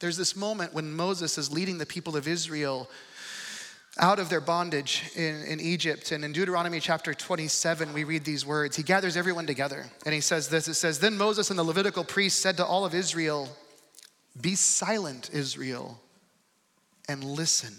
There's 0.00 0.16
this 0.16 0.34
moment 0.34 0.74
when 0.74 0.92
Moses 0.92 1.38
is 1.38 1.52
leading 1.52 1.78
the 1.78 1.86
people 1.86 2.16
of 2.16 2.26
Israel 2.26 2.90
out 4.00 4.18
of 4.18 4.30
their 4.30 4.40
bondage 4.40 5.10
in, 5.14 5.44
in 5.44 5.60
Egypt. 5.60 6.10
And 6.10 6.24
in 6.24 6.32
Deuteronomy 6.32 6.80
chapter 6.80 7.12
27, 7.12 7.92
we 7.92 8.04
read 8.04 8.24
these 8.24 8.46
words. 8.46 8.76
He 8.76 8.82
gathers 8.82 9.16
everyone 9.16 9.46
together 9.46 9.84
and 10.04 10.14
he 10.14 10.22
says 10.22 10.48
this 10.48 10.66
It 10.66 10.74
says, 10.74 10.98
Then 10.98 11.16
Moses 11.16 11.50
and 11.50 11.58
the 11.58 11.62
Levitical 11.62 12.02
priests 12.02 12.40
said 12.40 12.56
to 12.56 12.64
all 12.64 12.84
of 12.84 12.94
Israel, 12.94 13.48
Be 14.40 14.54
silent, 14.54 15.30
Israel, 15.32 16.00
and 17.08 17.22
listen. 17.22 17.74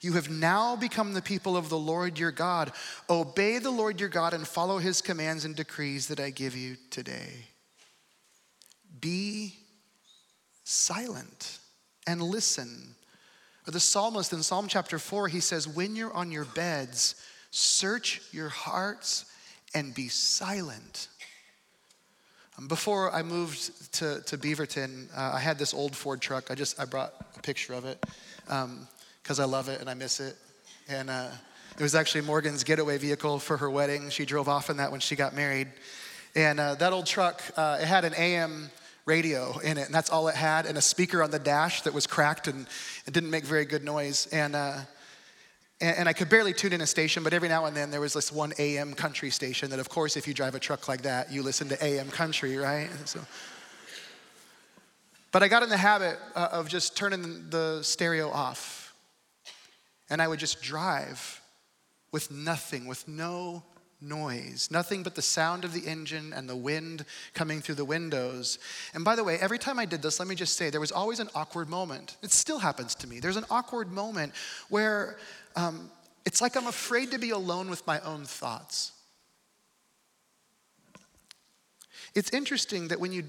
You 0.00 0.14
have 0.14 0.30
now 0.30 0.74
become 0.74 1.14
the 1.14 1.22
people 1.22 1.56
of 1.56 1.68
the 1.68 1.78
Lord 1.78 2.18
your 2.18 2.32
God. 2.32 2.72
Obey 3.08 3.58
the 3.58 3.70
Lord 3.70 4.00
your 4.00 4.08
God 4.08 4.34
and 4.34 4.46
follow 4.46 4.78
his 4.78 5.00
commands 5.00 5.44
and 5.44 5.54
decrees 5.54 6.08
that 6.08 6.18
I 6.18 6.30
give 6.30 6.56
you 6.56 6.76
today. 6.90 7.46
Be 9.00 9.54
silent 10.64 11.58
and 12.06 12.20
listen 12.20 12.91
the 13.70 13.80
psalmist 13.80 14.32
in 14.32 14.42
Psalm 14.42 14.66
chapter 14.66 14.98
4, 14.98 15.28
he 15.28 15.40
says, 15.40 15.68
When 15.68 15.94
you're 15.94 16.12
on 16.12 16.32
your 16.32 16.44
beds, 16.44 17.14
search 17.50 18.20
your 18.32 18.48
hearts 18.48 19.24
and 19.74 19.94
be 19.94 20.08
silent. 20.08 21.08
Before 22.68 23.12
I 23.12 23.22
moved 23.22 23.92
to, 23.94 24.20
to 24.22 24.36
Beaverton, 24.36 25.08
uh, 25.16 25.32
I 25.34 25.38
had 25.38 25.58
this 25.58 25.72
old 25.72 25.96
Ford 25.96 26.20
truck. 26.20 26.50
I 26.50 26.54
just 26.54 26.78
I 26.78 26.84
brought 26.84 27.14
a 27.36 27.40
picture 27.40 27.72
of 27.72 27.84
it 27.84 28.04
because 28.44 29.38
um, 29.38 29.40
I 29.40 29.44
love 29.44 29.68
it 29.68 29.80
and 29.80 29.88
I 29.88 29.94
miss 29.94 30.20
it. 30.20 30.36
And 30.88 31.08
uh, 31.08 31.30
it 31.76 31.82
was 31.82 31.94
actually 31.94 32.20
Morgan's 32.22 32.64
getaway 32.64 32.98
vehicle 32.98 33.38
for 33.38 33.56
her 33.56 33.70
wedding. 33.70 34.10
She 34.10 34.26
drove 34.26 34.48
off 34.48 34.70
in 34.70 34.76
that 34.76 34.90
when 34.90 35.00
she 35.00 35.16
got 35.16 35.34
married. 35.34 35.68
And 36.34 36.60
uh, 36.60 36.74
that 36.76 36.92
old 36.92 37.06
truck, 37.06 37.42
uh, 37.56 37.78
it 37.80 37.86
had 37.86 38.04
an 38.04 38.14
AM 38.14 38.70
radio 39.04 39.58
in 39.58 39.78
it, 39.78 39.86
and 39.86 39.94
that's 39.94 40.10
all 40.10 40.28
it 40.28 40.34
had, 40.34 40.66
and 40.66 40.78
a 40.78 40.82
speaker 40.82 41.22
on 41.22 41.30
the 41.30 41.38
dash 41.38 41.82
that 41.82 41.92
was 41.92 42.06
cracked 42.06 42.46
and 42.46 42.66
it 43.06 43.12
didn't 43.12 43.30
make 43.30 43.44
very 43.44 43.64
good 43.64 43.84
noise. 43.84 44.28
And, 44.32 44.54
uh, 44.54 44.78
and, 45.80 45.98
and 45.98 46.08
I 46.08 46.12
could 46.12 46.28
barely 46.28 46.52
tune 46.52 46.72
in 46.72 46.80
a 46.80 46.86
station, 46.86 47.22
but 47.22 47.32
every 47.32 47.48
now 47.48 47.66
and 47.66 47.76
then 47.76 47.90
there 47.90 48.00
was 48.00 48.12
this 48.12 48.30
one 48.30 48.52
AM 48.58 48.94
country 48.94 49.30
station 49.30 49.70
that, 49.70 49.80
of 49.80 49.88
course, 49.88 50.16
if 50.16 50.28
you 50.28 50.34
drive 50.34 50.54
a 50.54 50.60
truck 50.60 50.88
like 50.88 51.02
that, 51.02 51.32
you 51.32 51.42
listen 51.42 51.68
to 51.68 51.84
AM 51.84 52.08
country, 52.10 52.56
right? 52.56 52.90
So, 53.04 53.20
but 55.32 55.42
I 55.42 55.48
got 55.48 55.62
in 55.62 55.68
the 55.68 55.76
habit 55.76 56.18
uh, 56.36 56.48
of 56.52 56.68
just 56.68 56.96
turning 56.96 57.48
the 57.50 57.82
stereo 57.82 58.30
off, 58.30 58.94
and 60.10 60.22
I 60.22 60.28
would 60.28 60.38
just 60.38 60.62
drive 60.62 61.40
with 62.12 62.30
nothing, 62.30 62.86
with 62.86 63.08
no 63.08 63.62
noise, 64.02 64.68
nothing 64.70 65.02
but 65.02 65.14
the 65.14 65.22
sound 65.22 65.64
of 65.64 65.72
the 65.72 65.86
engine 65.88 66.32
and 66.32 66.48
the 66.48 66.56
wind 66.56 67.04
coming 67.34 67.60
through 67.60 67.76
the 67.76 67.84
windows. 67.84 68.58
And 68.94 69.04
by 69.04 69.16
the 69.16 69.24
way, 69.24 69.38
every 69.40 69.58
time 69.58 69.78
I 69.78 69.84
did 69.84 70.02
this, 70.02 70.18
let 70.18 70.28
me 70.28 70.34
just 70.34 70.56
say, 70.56 70.70
there 70.70 70.80
was 70.80 70.92
always 70.92 71.20
an 71.20 71.28
awkward 71.34 71.68
moment. 71.68 72.16
It 72.22 72.32
still 72.32 72.58
happens 72.58 72.94
to 72.96 73.06
me. 73.06 73.20
There's 73.20 73.36
an 73.36 73.46
awkward 73.50 73.90
moment 73.92 74.32
where 74.68 75.16
um, 75.56 75.90
it's 76.24 76.40
like 76.40 76.56
I'm 76.56 76.66
afraid 76.66 77.10
to 77.12 77.18
be 77.18 77.30
alone 77.30 77.70
with 77.70 77.86
my 77.86 78.00
own 78.00 78.24
thoughts. 78.24 78.92
It's 82.14 82.30
interesting 82.30 82.88
that 82.88 83.00
when 83.00 83.12
you 83.12 83.24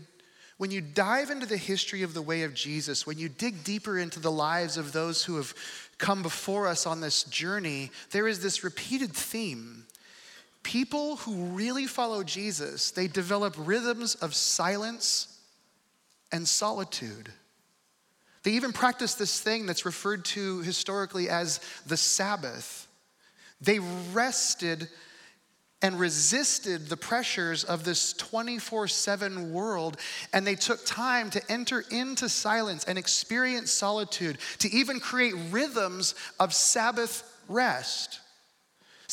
when 0.57 0.69
you 0.69 0.81
dive 0.81 1.31
into 1.31 1.47
the 1.47 1.57
history 1.57 2.03
of 2.03 2.13
the 2.13 2.21
way 2.21 2.43
of 2.43 2.53
Jesus, 2.53 3.07
when 3.07 3.17
you 3.17 3.27
dig 3.27 3.63
deeper 3.63 3.97
into 3.97 4.19
the 4.19 4.31
lives 4.31 4.77
of 4.77 4.93
those 4.93 5.23
who 5.23 5.35
have 5.37 5.53
come 5.97 6.21
before 6.21 6.67
us 6.67 6.85
on 6.85 7.01
this 7.01 7.23
journey, 7.23 7.91
there 8.11 8.27
is 8.27 8.41
this 8.41 8.63
repeated 8.63 9.11
theme. 9.13 9.85
People 10.63 11.17
who 11.17 11.33
really 11.47 11.85
follow 11.85 12.23
Jesus, 12.23 12.91
they 12.91 13.07
develop 13.07 13.55
rhythms 13.57 14.15
of 14.15 14.33
silence 14.33 15.39
and 16.31 16.47
solitude. 16.47 17.29
They 18.43 18.51
even 18.51 18.73
practice 18.73 19.13
this 19.15 19.39
thing 19.39 19.65
that's 19.65 19.85
referred 19.85 20.25
to 20.25 20.61
historically 20.61 21.29
as 21.29 21.59
the 21.85 21.97
Sabbath. 21.97 22.87
They 23.61 23.79
rested 24.13 24.89
and 25.81 25.99
resisted 25.99 26.87
the 26.87 26.97
pressures 26.97 27.65
of 27.65 27.83
this 27.83 28.13
24 28.13 28.87
7 28.87 29.53
world, 29.53 29.97
and 30.31 30.47
they 30.47 30.55
took 30.55 30.85
time 30.85 31.29
to 31.29 31.51
enter 31.51 31.83
into 31.91 32.29
silence 32.29 32.85
and 32.85 32.97
experience 32.97 33.71
solitude, 33.71 34.37
to 34.59 34.69
even 34.71 35.01
create 35.01 35.35
rhythms 35.51 36.15
of 36.39 36.53
Sabbath 36.53 37.23
rest. 37.49 38.21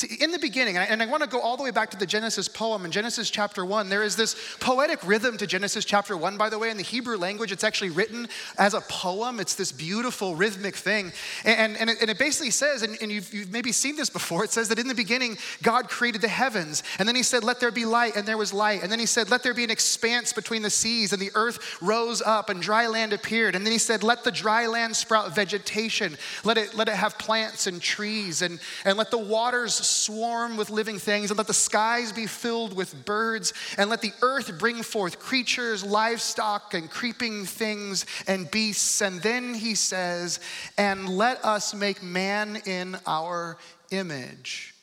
See, 0.01 0.17
in 0.19 0.31
the 0.31 0.39
beginning, 0.39 0.79
and 0.79 1.03
I, 1.03 1.05
want 1.05 1.23
to 1.25 1.29
go 1.29 1.41
all 1.41 1.59
the 1.59 1.63
way 1.63 1.73
back 1.73 1.91
to 1.91 1.97
the 1.99 2.07
Genesis 2.07 2.49
poem 2.49 2.87
in 2.87 2.91
Genesis 2.91 3.29
chapter 3.29 3.67
1, 3.67 3.91
there 3.91 4.03
is 4.03 4.17
this 4.17 4.35
poetic 4.59 5.07
rhythm 5.07 5.37
to 5.37 5.47
Genesis 5.47 5.85
chapter 5.85 6.17
1, 6.17 6.39
by 6.39 6.49
the 6.49 6.59
way. 6.59 6.71
In 6.71 6.79
the 6.79 6.83
Hebrew 6.83 7.19
language, 7.19 7.53
it's 7.53 7.65
actually 7.65 7.91
written 7.91 8.27
as 8.57 8.73
a 8.73 8.81
poem. 8.81 9.39
It's 9.41 9.55
this 9.57 9.73
beautiful 9.73 10.37
rhythmic 10.37 10.75
thing. 10.75 11.13
And, 11.45 11.77
and, 11.77 11.91
it, 11.91 12.01
and 12.01 12.09
it 12.09 12.19
basically 12.19 12.51
says, 12.51 12.81
and, 12.83 12.97
and 13.03 13.13
you've, 13.13 13.31
you've 13.35 13.53
maybe 13.53 13.73
seen 13.73 13.95
this 13.95 14.09
before, 14.09 14.43
it 14.43 14.53
says 14.53 14.69
that 14.69 14.79
in 14.79 14.89
the 14.89 14.95
beginning, 14.95 15.37
God 15.63 15.91
created 15.91 16.23
the 16.23 16.29
heavens. 16.29 16.83
And 16.99 17.07
then 17.07 17.15
he 17.15 17.23
said, 17.23 17.45
Let 17.45 17.61
there 17.61 17.71
be 17.71 17.85
light, 17.85 18.17
and 18.17 18.27
there 18.27 18.39
was 18.39 18.55
light. 18.55 18.83
And 18.83 18.91
then 18.91 19.01
he 19.01 19.07
said, 19.07 19.31
Let 19.31 19.43
there 19.43 19.53
be 19.53 19.65
an 19.65 19.71
expanse 19.71 20.33
between 20.33 20.63
the 20.63 20.71
seas. 20.71 21.13
And 21.13 21.21
the 21.21 21.31
earth 21.35 21.77
rose 21.83 22.23
up, 22.23 22.49
and 22.49 22.63
dry 22.63 22.87
land 22.87 23.13
appeared. 23.13 23.55
And 23.55 23.67
then 23.67 23.73
he 23.73 23.79
said, 23.79 24.03
Let 24.03 24.25
the 24.25 24.33
dry 24.33 24.67
land 24.67 24.97
sprout 24.97 25.35
vegetation. 25.35 26.17
Let 26.43 26.57
it, 26.57 26.75
let 26.75 26.89
it 26.89 26.95
have 26.95 27.19
plants 27.19 27.67
and 27.67 27.83
trees, 27.83 28.41
and, 28.41 28.61
and 28.87 28.97
let 28.97 29.11
the 29.11 29.19
waters 29.19 29.90
swarm 29.91 30.57
with 30.57 30.71
living 30.71 30.99
things, 30.99 31.31
and 31.31 31.39
let 31.39 31.47
the 31.47 31.55
skies 31.55 32.13
be 32.13 32.27
filled 32.27 32.75
with 32.75 33.05
birds, 33.05 33.53
and 33.77 33.91
let 33.91 34.01
the 34.01 34.13
earth 34.23 34.59
bring 34.59 34.83
forth 34.83 35.19
creatures, 35.19 35.85
livestock, 35.85 36.75
and 36.75 36.91
creeping 36.91 37.45
things 37.45 38.07
and 38.27 38.51
beasts. 38.51 39.03
And 39.03 39.21
then 39.21 39.55
he 39.55 39.75
says, 39.75 40.41
And 40.79 41.09
let 41.09 41.45
us 41.45 41.75
make 41.75 42.03
man 42.03 42.63
in 42.67 42.97
our 43.07 43.59
image. 43.91 44.75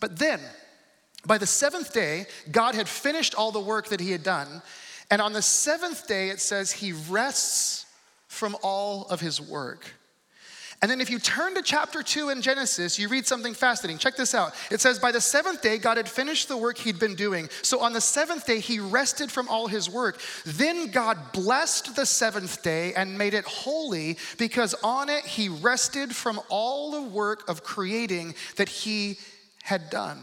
But 0.00 0.18
then, 0.18 0.40
by 1.26 1.38
the 1.38 1.46
seventh 1.46 1.92
day, 1.92 2.26
God 2.50 2.74
had 2.74 2.88
finished 2.88 3.34
all 3.34 3.52
the 3.52 3.60
work 3.60 3.88
that 3.88 4.00
he 4.00 4.12
had 4.12 4.22
done. 4.22 4.62
And 5.10 5.20
on 5.20 5.32
the 5.32 5.42
seventh 5.42 6.06
day, 6.06 6.28
it 6.28 6.40
says 6.40 6.70
he 6.70 6.92
rests 6.92 7.86
from 8.28 8.56
all 8.62 9.06
of 9.06 9.20
his 9.20 9.40
work. 9.40 9.94
And 10.80 10.88
then 10.88 11.00
if 11.00 11.10
you 11.10 11.18
turn 11.18 11.56
to 11.56 11.62
chapter 11.62 12.04
2 12.04 12.28
in 12.28 12.40
Genesis, 12.40 13.00
you 13.00 13.08
read 13.08 13.26
something 13.26 13.52
fascinating. 13.52 13.98
Check 13.98 14.14
this 14.14 14.32
out. 14.32 14.54
It 14.70 14.80
says, 14.80 15.00
By 15.00 15.10
the 15.10 15.20
seventh 15.20 15.60
day, 15.60 15.76
God 15.76 15.96
had 15.96 16.08
finished 16.08 16.46
the 16.46 16.56
work 16.56 16.78
he'd 16.78 17.00
been 17.00 17.16
doing. 17.16 17.48
So 17.62 17.80
on 17.80 17.92
the 17.92 18.00
seventh 18.00 18.46
day, 18.46 18.60
he 18.60 18.78
rested 18.78 19.32
from 19.32 19.48
all 19.48 19.66
his 19.66 19.90
work. 19.90 20.20
Then 20.46 20.92
God 20.92 21.32
blessed 21.32 21.96
the 21.96 22.06
seventh 22.06 22.62
day 22.62 22.94
and 22.94 23.18
made 23.18 23.34
it 23.34 23.44
holy 23.44 24.18
because 24.38 24.74
on 24.84 25.08
it 25.08 25.24
he 25.24 25.48
rested 25.48 26.14
from 26.14 26.40
all 26.48 26.92
the 26.92 27.02
work 27.02 27.48
of 27.48 27.64
creating 27.64 28.36
that 28.54 28.68
he 28.68 29.18
had 29.64 29.90
done. 29.90 30.22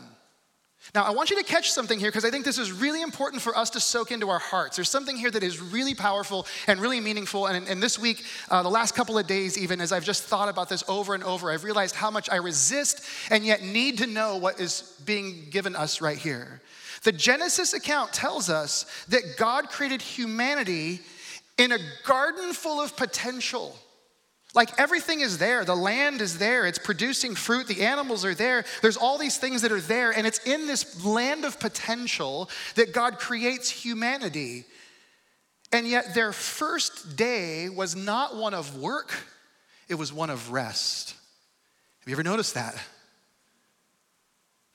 Now, 0.95 1.03
I 1.03 1.09
want 1.09 1.29
you 1.29 1.35
to 1.35 1.43
catch 1.43 1.73
something 1.73 1.99
here 1.99 2.07
because 2.07 2.23
I 2.23 2.31
think 2.31 2.45
this 2.45 2.57
is 2.57 2.71
really 2.71 3.01
important 3.01 3.41
for 3.41 3.55
us 3.57 3.69
to 3.71 3.81
soak 3.81 4.13
into 4.13 4.29
our 4.29 4.39
hearts. 4.39 4.77
There's 4.77 4.89
something 4.89 5.17
here 5.17 5.29
that 5.29 5.43
is 5.43 5.59
really 5.59 5.93
powerful 5.93 6.47
and 6.67 6.79
really 6.79 7.01
meaningful. 7.01 7.47
And, 7.47 7.67
and 7.67 7.83
this 7.83 7.99
week, 7.99 8.23
uh, 8.49 8.63
the 8.63 8.69
last 8.69 8.95
couple 8.95 9.17
of 9.17 9.27
days, 9.27 9.57
even 9.57 9.81
as 9.81 9.91
I've 9.91 10.05
just 10.05 10.23
thought 10.23 10.47
about 10.47 10.69
this 10.69 10.85
over 10.87 11.13
and 11.13 11.21
over, 11.21 11.51
I've 11.51 11.65
realized 11.65 11.95
how 11.95 12.09
much 12.09 12.29
I 12.31 12.37
resist 12.37 13.05
and 13.29 13.45
yet 13.45 13.61
need 13.61 13.97
to 13.97 14.07
know 14.07 14.37
what 14.37 14.61
is 14.61 14.97
being 15.05 15.47
given 15.49 15.75
us 15.75 15.99
right 15.99 16.17
here. 16.17 16.61
The 17.03 17.11
Genesis 17.11 17.73
account 17.73 18.13
tells 18.13 18.49
us 18.49 18.85
that 19.09 19.35
God 19.35 19.67
created 19.69 20.01
humanity 20.01 21.01
in 21.57 21.73
a 21.73 21.77
garden 22.05 22.53
full 22.53 22.79
of 22.79 22.95
potential. 22.95 23.77
Like 24.55 24.79
everything 24.79 25.19
is 25.19 25.37
there. 25.37 25.65
The 25.65 25.75
land 25.75 26.21
is 26.21 26.37
there. 26.37 26.65
It's 26.65 26.79
producing 26.79 27.35
fruit. 27.35 27.67
The 27.67 27.83
animals 27.83 28.23
are 28.23 28.33
there. 28.33 28.63
There's 28.81 28.95
all 28.95 29.17
these 29.17 29.37
things 29.37 29.61
that 29.63 29.71
are 29.71 29.81
there. 29.81 30.11
And 30.11 30.25
it's 30.25 30.39
in 30.39 30.65
this 30.65 31.03
land 31.03 31.43
of 31.43 31.59
potential 31.59 32.49
that 32.75 32.93
God 32.93 33.19
creates 33.19 33.69
humanity. 33.69 34.63
And 35.73 35.85
yet 35.85 36.15
their 36.15 36.31
first 36.31 37.17
day 37.17 37.67
was 37.67 37.97
not 37.97 38.37
one 38.37 38.53
of 38.53 38.77
work, 38.77 39.13
it 39.89 39.95
was 39.95 40.13
one 40.13 40.29
of 40.29 40.51
rest. 40.51 41.15
Have 41.99 42.07
you 42.07 42.13
ever 42.15 42.23
noticed 42.23 42.53
that? 42.53 42.75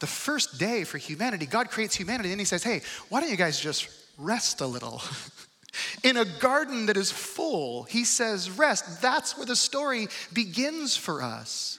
The 0.01 0.07
first 0.07 0.59
day 0.59 0.85
for 0.85 0.99
humanity, 0.99 1.47
God 1.47 1.71
creates 1.71 1.95
humanity 1.95 2.33
and 2.33 2.41
He 2.41 2.45
says, 2.45 2.63
hey, 2.63 2.83
why 3.09 3.21
don't 3.21 3.31
you 3.31 3.37
guys 3.37 3.59
just 3.59 3.89
rest 4.19 4.61
a 4.61 4.67
little? 4.67 5.01
In 6.03 6.17
a 6.17 6.25
garden 6.25 6.87
that 6.87 6.97
is 6.97 7.11
full, 7.11 7.85
he 7.85 8.05
says, 8.05 8.51
rest. 8.51 9.03
That's 9.03 9.37
where 9.37 9.47
the 9.47 9.57
story 9.57 10.09
begins 10.33 10.97
for 10.97 11.23
us. 11.23 11.79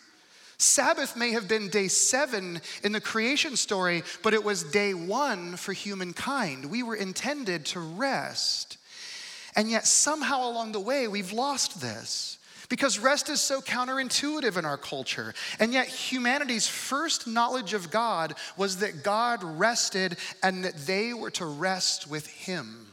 Sabbath 0.57 1.17
may 1.17 1.31
have 1.31 1.47
been 1.47 1.69
day 1.69 1.87
seven 1.87 2.61
in 2.83 2.91
the 2.91 3.01
creation 3.01 3.55
story, 3.55 4.03
but 4.21 4.35
it 4.35 4.43
was 4.43 4.63
day 4.63 4.93
one 4.93 5.55
for 5.57 5.73
humankind. 5.73 6.65
We 6.65 6.83
were 6.83 6.95
intended 6.95 7.65
to 7.67 7.79
rest. 7.79 8.77
And 9.55 9.71
yet, 9.71 9.87
somehow 9.87 10.47
along 10.47 10.71
the 10.71 10.79
way, 10.79 11.07
we've 11.07 11.33
lost 11.33 11.81
this 11.81 12.37
because 12.69 12.99
rest 12.99 13.27
is 13.29 13.41
so 13.41 13.59
counterintuitive 13.59 14.55
in 14.55 14.63
our 14.63 14.77
culture. 14.77 15.33
And 15.59 15.73
yet, 15.73 15.87
humanity's 15.87 16.67
first 16.67 17.27
knowledge 17.27 17.73
of 17.73 17.91
God 17.91 18.35
was 18.55 18.77
that 18.77 19.03
God 19.03 19.43
rested 19.43 20.15
and 20.41 20.63
that 20.63 20.77
they 20.85 21.13
were 21.13 21.31
to 21.31 21.45
rest 21.45 22.07
with 22.07 22.27
Him. 22.27 22.90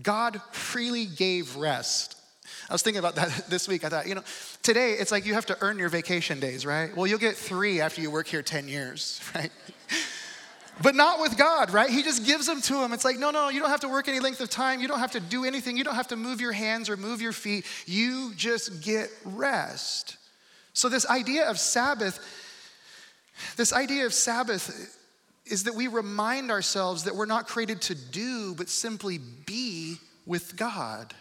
God 0.00 0.40
freely 0.52 1.06
gave 1.06 1.56
rest. 1.56 2.18
I 2.70 2.72
was 2.72 2.82
thinking 2.82 3.00
about 3.00 3.16
that 3.16 3.46
this 3.50 3.68
week. 3.68 3.84
I 3.84 3.88
thought, 3.88 4.06
you 4.06 4.14
know, 4.14 4.22
today 4.62 4.92
it's 4.92 5.12
like 5.12 5.26
you 5.26 5.34
have 5.34 5.46
to 5.46 5.58
earn 5.60 5.78
your 5.78 5.88
vacation 5.88 6.40
days, 6.40 6.64
right? 6.64 6.96
Well, 6.96 7.06
you'll 7.06 7.18
get 7.18 7.36
three 7.36 7.80
after 7.80 8.00
you 8.00 8.10
work 8.10 8.26
here 8.26 8.42
10 8.42 8.68
years, 8.68 9.20
right? 9.34 9.50
but 10.80 10.94
not 10.94 11.20
with 11.20 11.36
God, 11.36 11.70
right? 11.70 11.90
He 11.90 12.02
just 12.02 12.24
gives 12.24 12.46
them 12.46 12.60
to 12.62 12.82
him. 12.82 12.92
It's 12.92 13.04
like, 13.04 13.18
no, 13.18 13.30
no, 13.30 13.50
you 13.50 13.60
don't 13.60 13.70
have 13.70 13.80
to 13.80 13.88
work 13.88 14.08
any 14.08 14.20
length 14.20 14.40
of 14.40 14.48
time. 14.48 14.80
You 14.80 14.88
don't 14.88 15.00
have 15.00 15.12
to 15.12 15.20
do 15.20 15.44
anything. 15.44 15.76
You 15.76 15.84
don't 15.84 15.94
have 15.94 16.08
to 16.08 16.16
move 16.16 16.40
your 16.40 16.52
hands 16.52 16.88
or 16.88 16.96
move 16.96 17.20
your 17.20 17.32
feet. 17.32 17.66
You 17.86 18.32
just 18.34 18.82
get 18.82 19.10
rest. 19.24 20.16
So, 20.72 20.88
this 20.88 21.06
idea 21.06 21.50
of 21.50 21.58
Sabbath, 21.58 22.18
this 23.56 23.74
idea 23.74 24.06
of 24.06 24.14
Sabbath 24.14 24.98
is 25.46 25.64
that 25.64 25.74
we 25.74 25.88
remind 25.88 26.50
ourselves 26.50 27.04
that 27.04 27.16
we're 27.16 27.26
not 27.26 27.48
created 27.48 27.80
to 27.82 27.94
do, 27.94 28.54
but 28.54 28.68
simply 28.68 29.18
be 29.18 29.96
with 30.26 30.56
God. 30.56 31.14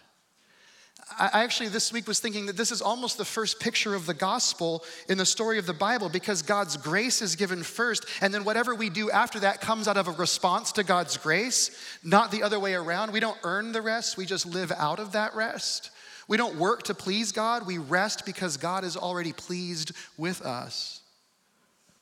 I 1.20 1.44
actually 1.44 1.70
this 1.70 1.92
week 1.92 2.08
was 2.08 2.20
thinking 2.20 2.46
that 2.46 2.58
this 2.58 2.72
is 2.72 2.82
almost 2.82 3.18
the 3.18 3.26
first 3.26 3.60
picture 3.60 3.94
of 3.96 4.06
the 4.06 4.14
gospel 4.14 4.84
in 5.10 5.18
the 5.18 5.26
story 5.26 5.58
of 5.58 5.66
the 5.66 5.74
Bible 5.74 6.10
because 6.10 6.42
God's 6.42 6.78
grace 6.78 7.22
is 7.22 7.36
given 7.36 7.64
first, 7.64 8.06
and 8.22 8.34
then 8.34 8.44
whatever 8.44 8.76
we 8.76 8.90
do 8.90 9.12
after 9.12 9.40
that 9.42 9.62
comes 9.62 9.88
out 9.88 9.98
of 9.98 10.08
a 10.08 10.12
response 10.12 10.72
to 10.74 10.84
God's 10.84 11.18
grace, 11.18 11.72
not 12.04 12.32
the 12.32 12.44
other 12.44 12.60
way 12.60 12.76
around. 12.76 13.12
We 13.12 13.20
don't 13.20 13.38
earn 13.44 13.72
the 13.72 13.82
rest, 13.82 14.18
we 14.18 14.26
just 14.26 14.46
live 14.46 14.72
out 14.72 15.00
of 15.00 15.12
that 15.14 15.36
rest. 15.36 15.92
We 16.28 16.38
don't 16.38 16.56
work 16.56 16.84
to 16.84 16.94
please 16.94 17.32
God, 17.32 17.68
we 17.68 17.78
rest 17.78 18.26
because 18.26 18.56
God 18.56 18.86
is 18.86 18.96
already 18.96 19.34
pleased 19.34 19.92
with 20.18 20.42
us. 20.42 21.01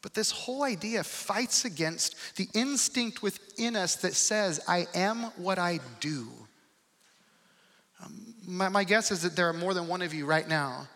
But 0.01 0.13
this 0.13 0.31
whole 0.31 0.63
idea 0.63 1.03
fights 1.03 1.65
against 1.65 2.15
the 2.37 2.47
instinct 2.53 3.21
within 3.21 3.75
us 3.75 3.97
that 3.97 4.13
says, 4.13 4.61
I 4.67 4.87
am 4.95 5.23
what 5.35 5.59
I 5.59 5.79
do. 5.99 6.27
Um, 8.03 8.33
my, 8.47 8.69
my 8.69 8.83
guess 8.85 9.11
is 9.11 9.23
that 9.23 9.35
there 9.35 9.49
are 9.49 9.53
more 9.53 9.73
than 9.73 9.87
one 9.87 10.01
of 10.01 10.13
you 10.13 10.25
right 10.25 10.47
now 10.47 10.87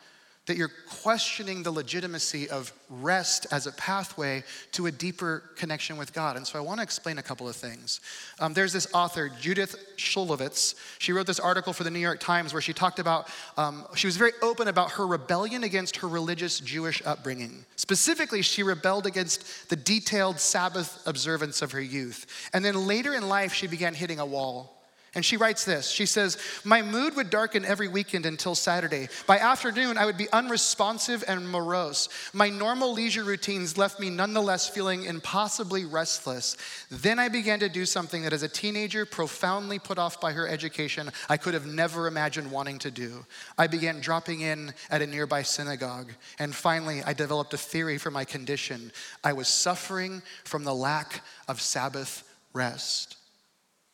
that 0.45 0.57
you're 0.57 0.71
questioning 0.89 1.63
the 1.63 1.71
legitimacy 1.71 2.49
of 2.49 2.73
rest 2.89 3.47
as 3.51 3.65
a 3.65 3.71
pathway 3.71 4.43
to 4.73 4.87
a 4.87 4.91
deeper 4.91 5.41
connection 5.55 5.95
with 5.95 6.11
God. 6.11 6.35
And 6.35 6.45
so 6.45 6.59
I 6.59 6.61
want 6.61 6.79
to 6.79 6.83
explain 6.83 7.17
a 7.17 7.23
couple 7.23 7.47
of 7.47 7.55
things. 7.55 8.01
Um, 8.39 8.53
there's 8.53 8.73
this 8.73 8.87
author, 8.93 9.31
Judith 9.39 9.75
Shulevitz. 9.95 10.75
She 10.99 11.13
wrote 11.13 11.27
this 11.27 11.39
article 11.39 11.71
for 11.71 11.85
the 11.85 11.91
New 11.91 11.99
York 11.99 12.19
Times 12.19 12.51
where 12.51 12.61
she 12.61 12.73
talked 12.73 12.99
about, 12.99 13.29
um, 13.55 13.85
she 13.95 14.05
was 14.05 14.17
very 14.17 14.33
open 14.41 14.67
about 14.67 14.91
her 14.91 15.07
rebellion 15.07 15.63
against 15.63 15.97
her 15.97 16.09
religious 16.09 16.59
Jewish 16.59 17.01
upbringing. 17.05 17.63
Specifically, 17.77 18.41
she 18.41 18.63
rebelled 18.63 19.05
against 19.05 19.69
the 19.69 19.77
detailed 19.77 20.39
Sabbath 20.39 21.01
observance 21.07 21.61
of 21.61 21.71
her 21.71 21.81
youth. 21.81 22.49
And 22.53 22.65
then 22.65 22.85
later 22.85 23.13
in 23.13 23.29
life, 23.29 23.53
she 23.53 23.67
began 23.67 23.93
hitting 23.93 24.19
a 24.19 24.25
wall. 24.25 24.82
And 25.15 25.23
she 25.23 25.37
writes 25.37 25.63
this 25.63 25.89
She 25.89 26.05
says, 26.05 26.37
My 26.63 26.81
mood 26.81 27.15
would 27.15 27.29
darken 27.29 27.65
every 27.65 27.87
weekend 27.87 28.25
until 28.25 28.55
Saturday. 28.55 29.09
By 29.27 29.37
afternoon, 29.37 29.97
I 29.97 30.05
would 30.05 30.17
be 30.17 30.31
unresponsive 30.31 31.23
and 31.27 31.47
morose. 31.47 32.09
My 32.33 32.49
normal 32.49 32.93
leisure 32.93 33.23
routines 33.23 33.77
left 33.77 33.99
me 33.99 34.09
nonetheless 34.09 34.67
feeling 34.67 35.03
impossibly 35.03 35.85
restless. 35.85 36.57
Then 36.89 37.19
I 37.19 37.29
began 37.29 37.59
to 37.59 37.69
do 37.69 37.85
something 37.85 38.23
that, 38.23 38.33
as 38.33 38.43
a 38.43 38.49
teenager, 38.49 39.05
profoundly 39.05 39.77
put 39.77 39.99
off 39.99 40.19
by 40.19 40.31
her 40.33 40.47
education, 40.47 41.11
I 41.29 41.37
could 41.37 41.53
have 41.53 41.67
never 41.67 42.07
imagined 42.07 42.49
wanting 42.49 42.79
to 42.79 42.91
do. 42.91 43.25
I 43.57 43.67
began 43.67 44.01
dropping 44.01 44.41
in 44.41 44.73
at 44.89 45.03
a 45.03 45.07
nearby 45.07 45.43
synagogue. 45.43 46.11
And 46.39 46.55
finally, 46.55 47.03
I 47.03 47.13
developed 47.13 47.53
a 47.53 47.57
theory 47.57 47.99
for 47.99 48.09
my 48.09 48.25
condition. 48.25 48.91
I 49.23 49.33
was 49.33 49.47
suffering 49.47 50.23
from 50.43 50.63
the 50.63 50.73
lack 50.73 51.21
of 51.47 51.61
Sabbath 51.61 52.23
rest. 52.53 53.17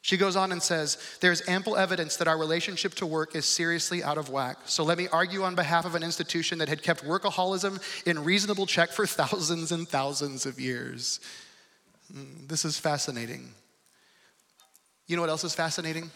She 0.02 0.18
goes 0.18 0.36
on 0.36 0.52
and 0.52 0.64
says, 0.64 0.98
There's 1.20 1.48
ample 1.48 1.76
evidence 1.76 2.16
that 2.18 2.28
our 2.28 2.38
relationship 2.38 2.94
to 2.96 3.06
work 3.06 3.36
is 3.36 3.46
seriously 3.46 4.02
out 4.04 4.18
of 4.18 4.30
whack. 4.30 4.58
So 4.66 4.84
let 4.84 4.98
me 4.98 5.08
argue 5.10 5.44
on 5.44 5.56
behalf 5.56 5.86
of 5.86 5.96
an 5.96 6.04
institution 6.04 6.60
that 6.60 6.70
had 6.70 6.82
kept 6.82 7.04
workaholism 7.04 7.82
in 8.06 8.24
reasonable 8.24 8.66
check 8.66 8.92
for 8.92 9.06
thousands 9.08 9.72
and 9.72 9.88
thousands 9.88 10.46
of 10.46 10.60
years. 10.60 11.20
Mm, 12.14 12.48
this 12.48 12.66
is 12.66 12.80
fascinating. 12.80 13.50
You 15.08 15.16
know 15.16 15.22
what 15.22 15.30
else 15.30 15.44
is 15.44 15.56
fascinating? 15.56 16.12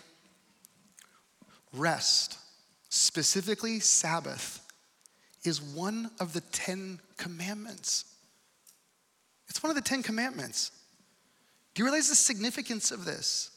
Rest, 1.74 2.38
specifically 2.90 3.80
Sabbath, 3.80 4.62
is 5.44 5.62
one 5.62 6.10
of 6.20 6.34
the 6.34 6.42
Ten 6.42 7.00
Commandments. 7.18 8.06
It's 9.50 9.62
one 9.62 9.72
of 9.72 9.75
the 9.75 9.82
Ten 9.82 10.04
Commandments. 10.04 10.72
Do 11.74 11.82
you 11.82 11.86
realize 11.86 12.08
the 12.08 12.16
significance 12.16 12.92
of 12.92 13.04
this? 13.04 13.50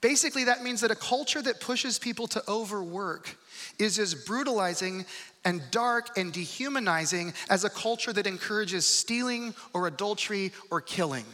Basically, 0.00 0.44
that 0.44 0.62
means 0.62 0.80
that 0.80 0.90
a 0.90 0.96
culture 0.96 1.42
that 1.42 1.60
pushes 1.60 1.98
people 1.98 2.26
to 2.28 2.42
overwork 2.48 3.36
is 3.78 3.98
as 3.98 4.14
brutalizing 4.14 5.04
and 5.44 5.62
dark 5.70 6.16
and 6.16 6.32
dehumanizing 6.32 7.34
as 7.48 7.64
a 7.64 7.70
culture 7.70 8.12
that 8.12 8.26
encourages 8.26 8.86
stealing 8.86 9.54
or 9.74 9.86
adultery 9.86 10.52
or 10.70 10.80
killing. 10.80 11.24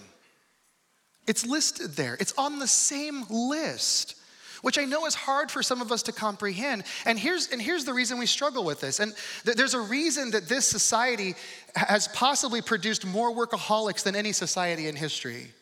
It's 1.27 1.47
listed 1.47 1.93
there, 1.93 2.17
it's 2.21 2.35
on 2.37 2.59
the 2.59 2.69
same 2.69 3.25
list. 3.31 4.15
Which 4.63 4.79
I 4.79 4.85
know 4.85 5.07
is 5.07 5.15
hard 5.15 5.51
for 5.51 5.63
some 5.63 5.83
of 5.83 5.93
us 5.93 6.03
to 6.05 6.13
comprehend. 6.13 6.85
And 7.05 7.19
here's, 7.19 7.49
and 7.49 7.61
here's 7.61 7.85
the 7.85 7.93
reason 7.93 8.19
we 8.19 8.27
struggle 8.27 8.65
with 8.65 8.81
this. 8.81 9.01
And 9.01 9.13
th- 9.45 9.57
there's 9.57 9.75
a 9.75 9.81
reason 9.81 10.31
that 10.31 10.49
this 10.49 10.67
society 10.67 11.35
has 11.77 12.09
possibly 12.09 12.63
produced 12.63 13.07
more 13.07 13.31
workaholics 13.31 14.03
than 14.03 14.17
any 14.17 14.33
society 14.33 14.89
in 14.89 14.97
history. 14.97 15.53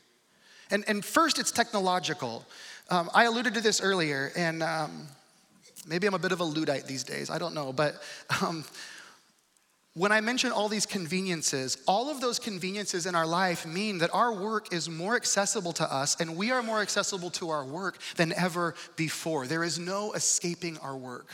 And, 0.71 0.85
and 0.87 1.05
first, 1.05 1.39
it's 1.41 1.51
technological. 1.51 2.47
Um, 2.91 3.11
I 3.15 3.25
alluded 3.25 3.55
to 3.55 3.61
this 3.61 3.81
earlier, 3.81 4.31
and 4.37 4.63
um, 4.63 5.09
maybe 5.87 6.07
I'm 6.07 6.15
a 6.15 6.19
bit 6.19 6.33
of 6.33 6.41
a 6.41 6.45
Luddite 6.45 6.87
these 6.87 7.05
days, 7.05 7.31
I 7.31 7.39
don't 7.39 7.55
know, 7.55 7.73
but 7.73 7.95
um, 8.43 8.65
when 9.95 10.11
I 10.11 10.21
mention 10.21 10.51
all 10.51 10.69
these 10.69 10.87
conveniences, 10.87 11.79
all 11.87 12.11
of 12.11 12.21
those 12.21 12.41
conveniences 12.41 13.07
in 13.07 13.15
our 13.15 13.27
life 13.27 13.65
mean 13.65 13.99
that 13.99 14.13
our 14.13 14.33
work 14.33 14.73
is 14.73 14.89
more 14.89 15.15
accessible 15.15 15.73
to 15.75 15.93
us 15.93 16.21
and 16.21 16.37
we 16.37 16.51
are 16.51 16.65
more 16.65 16.81
accessible 16.81 17.31
to 17.31 17.51
our 17.51 17.65
work 17.65 17.99
than 18.17 18.33
ever 18.33 18.75
before. 18.97 19.47
There 19.47 19.63
is 19.63 19.79
no 19.79 20.13
escaping 20.13 20.79
our 20.79 20.97
work. 20.97 21.29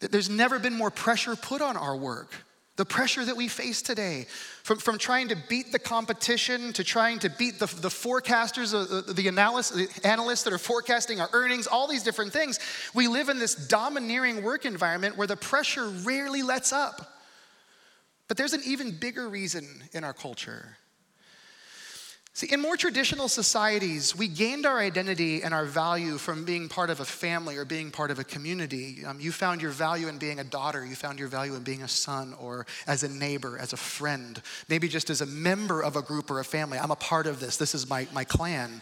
There's 0.00 0.28
never 0.28 0.58
been 0.58 0.74
more 0.74 0.90
pressure 0.90 1.36
put 1.36 1.62
on 1.62 1.76
our 1.76 1.96
work. 1.96 2.34
The 2.76 2.84
pressure 2.86 3.22
that 3.24 3.36
we 3.36 3.48
face 3.48 3.82
today, 3.82 4.26
from, 4.62 4.78
from 4.78 4.96
trying 4.96 5.28
to 5.28 5.36
beat 5.48 5.72
the 5.72 5.78
competition 5.78 6.72
to 6.72 6.82
trying 6.82 7.18
to 7.18 7.28
beat 7.28 7.58
the, 7.58 7.66
the 7.66 7.88
forecasters, 7.88 8.72
uh, 8.72 9.02
the, 9.02 9.12
the, 9.12 9.28
analysts, 9.28 9.70
the 9.70 10.06
analysts 10.06 10.44
that 10.44 10.54
are 10.54 10.58
forecasting 10.58 11.20
our 11.20 11.28
earnings, 11.34 11.66
all 11.66 11.86
these 11.86 12.02
different 12.02 12.32
things, 12.32 12.58
we 12.94 13.08
live 13.08 13.28
in 13.28 13.38
this 13.38 13.54
domineering 13.54 14.42
work 14.42 14.64
environment 14.64 15.18
where 15.18 15.26
the 15.26 15.36
pressure 15.36 15.86
rarely 15.88 16.42
lets 16.42 16.72
up. 16.72 17.12
But 18.26 18.38
there's 18.38 18.54
an 18.54 18.62
even 18.64 18.92
bigger 18.98 19.28
reason 19.28 19.66
in 19.92 20.02
our 20.02 20.14
culture. 20.14 20.78
See, 22.34 22.46
in 22.50 22.62
more 22.62 22.78
traditional 22.78 23.28
societies, 23.28 24.16
we 24.16 24.26
gained 24.26 24.64
our 24.64 24.78
identity 24.78 25.42
and 25.42 25.52
our 25.52 25.66
value 25.66 26.16
from 26.16 26.46
being 26.46 26.66
part 26.66 26.88
of 26.88 27.00
a 27.00 27.04
family 27.04 27.58
or 27.58 27.66
being 27.66 27.90
part 27.90 28.10
of 28.10 28.18
a 28.18 28.24
community. 28.24 29.04
Um, 29.04 29.20
you 29.20 29.32
found 29.32 29.60
your 29.60 29.70
value 29.70 30.08
in 30.08 30.16
being 30.16 30.40
a 30.40 30.44
daughter, 30.44 30.82
you 30.82 30.94
found 30.94 31.18
your 31.18 31.28
value 31.28 31.54
in 31.54 31.62
being 31.62 31.82
a 31.82 31.88
son 31.88 32.34
or 32.40 32.64
as 32.86 33.02
a 33.02 33.08
neighbor, 33.08 33.58
as 33.58 33.74
a 33.74 33.76
friend, 33.76 34.40
maybe 34.70 34.88
just 34.88 35.10
as 35.10 35.20
a 35.20 35.26
member 35.26 35.82
of 35.82 35.96
a 35.96 36.00
group 36.00 36.30
or 36.30 36.40
a 36.40 36.44
family. 36.44 36.78
I'm 36.78 36.90
a 36.90 36.96
part 36.96 37.26
of 37.26 37.38
this, 37.38 37.58
this 37.58 37.74
is 37.74 37.90
my, 37.90 38.08
my 38.14 38.24
clan. 38.24 38.80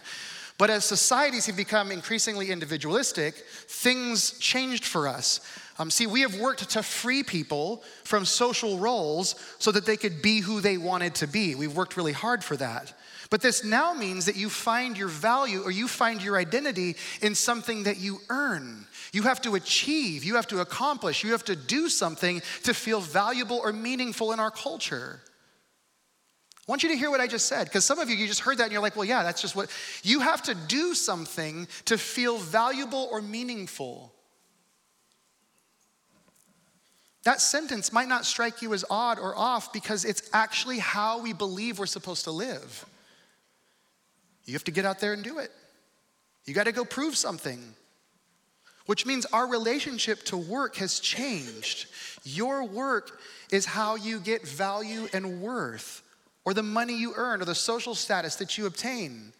But 0.57 0.69
as 0.69 0.85
societies 0.85 1.45
have 1.47 1.57
become 1.57 1.91
increasingly 1.91 2.51
individualistic, 2.51 3.35
things 3.67 4.37
changed 4.39 4.85
for 4.85 5.09
us. 5.09 5.41
Um, 5.81 5.89
see, 5.89 6.05
we 6.05 6.21
have 6.21 6.39
worked 6.39 6.69
to 6.69 6.83
free 6.83 7.23
people 7.23 7.81
from 8.03 8.23
social 8.23 8.77
roles 8.77 9.33
so 9.57 9.71
that 9.71 9.83
they 9.83 9.97
could 9.97 10.21
be 10.21 10.39
who 10.39 10.61
they 10.61 10.77
wanted 10.77 11.15
to 11.15 11.27
be. 11.27 11.55
We've 11.55 11.75
worked 11.75 11.97
really 11.97 12.11
hard 12.11 12.43
for 12.43 12.55
that. 12.57 12.93
But 13.31 13.41
this 13.41 13.63
now 13.63 13.93
means 13.93 14.27
that 14.27 14.35
you 14.35 14.47
find 14.47 14.95
your 14.95 15.07
value 15.07 15.63
or 15.63 15.71
you 15.71 15.87
find 15.87 16.21
your 16.21 16.37
identity 16.37 16.97
in 17.23 17.33
something 17.33 17.83
that 17.83 17.97
you 17.97 18.19
earn. 18.29 18.85
You 19.11 19.23
have 19.23 19.41
to 19.41 19.55
achieve, 19.55 20.23
you 20.23 20.35
have 20.35 20.45
to 20.47 20.59
accomplish, 20.59 21.23
you 21.23 21.31
have 21.31 21.45
to 21.45 21.55
do 21.55 21.89
something 21.89 22.43
to 22.61 22.75
feel 22.75 22.99
valuable 22.99 23.57
or 23.57 23.73
meaningful 23.73 24.33
in 24.33 24.39
our 24.39 24.51
culture. 24.51 25.19
I 26.59 26.71
want 26.71 26.83
you 26.83 26.89
to 26.89 26.95
hear 26.95 27.09
what 27.09 27.21
I 27.21 27.25
just 27.25 27.47
said, 27.47 27.63
because 27.63 27.85
some 27.85 27.97
of 27.97 28.07
you, 28.07 28.15
you 28.15 28.27
just 28.27 28.41
heard 28.41 28.59
that 28.59 28.65
and 28.65 28.71
you're 28.71 28.83
like, 28.83 28.95
well, 28.95 29.05
yeah, 29.05 29.23
that's 29.23 29.41
just 29.41 29.55
what. 29.55 29.71
You 30.03 30.19
have 30.19 30.43
to 30.43 30.53
do 30.53 30.93
something 30.93 31.67
to 31.85 31.97
feel 31.97 32.37
valuable 32.37 33.09
or 33.11 33.19
meaningful. 33.19 34.13
That 37.23 37.39
sentence 37.39 37.93
might 37.93 38.07
not 38.07 38.25
strike 38.25 38.61
you 38.61 38.73
as 38.73 38.83
odd 38.89 39.19
or 39.19 39.37
off 39.37 39.71
because 39.71 40.05
it's 40.05 40.29
actually 40.33 40.79
how 40.79 41.21
we 41.21 41.33
believe 41.33 41.77
we're 41.77 41.85
supposed 41.85 42.23
to 42.23 42.31
live. 42.31 42.85
You 44.45 44.53
have 44.53 44.63
to 44.63 44.71
get 44.71 44.85
out 44.85 44.99
there 44.99 45.13
and 45.13 45.23
do 45.23 45.37
it. 45.37 45.51
You 46.45 46.53
got 46.53 46.63
to 46.63 46.71
go 46.71 46.83
prove 46.83 47.15
something. 47.15 47.61
Which 48.87 49.05
means 49.05 49.27
our 49.27 49.47
relationship 49.47 50.23
to 50.25 50.37
work 50.37 50.77
has 50.77 50.99
changed. 50.99 51.85
Your 52.23 52.63
work 52.63 53.19
is 53.51 53.65
how 53.65 53.95
you 53.95 54.19
get 54.19 54.47
value 54.47 55.07
and 55.13 55.41
worth, 55.41 56.01
or 56.43 56.55
the 56.55 56.63
money 56.63 56.97
you 56.97 57.13
earn, 57.15 57.41
or 57.41 57.45
the 57.45 57.55
social 57.55 57.93
status 57.93 58.35
that 58.37 58.57
you 58.57 58.65
obtain. 58.65 59.33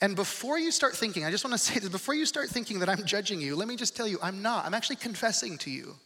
And 0.00 0.14
before 0.14 0.58
you 0.58 0.70
start 0.70 0.94
thinking, 0.94 1.24
I 1.24 1.30
just 1.32 1.44
want 1.44 1.52
to 1.52 1.58
say 1.58 1.80
this 1.80 1.88
before 1.88 2.14
you 2.14 2.26
start 2.26 2.48
thinking 2.48 2.78
that 2.78 2.88
I'm 2.88 3.04
judging 3.04 3.40
you, 3.40 3.56
let 3.56 3.66
me 3.66 3.74
just 3.76 3.96
tell 3.96 4.06
you, 4.06 4.18
I'm 4.22 4.40
not. 4.40 4.64
I'm 4.64 4.74
actually 4.74 4.96
confessing 4.96 5.58
to 5.58 5.70
you. 5.70 5.96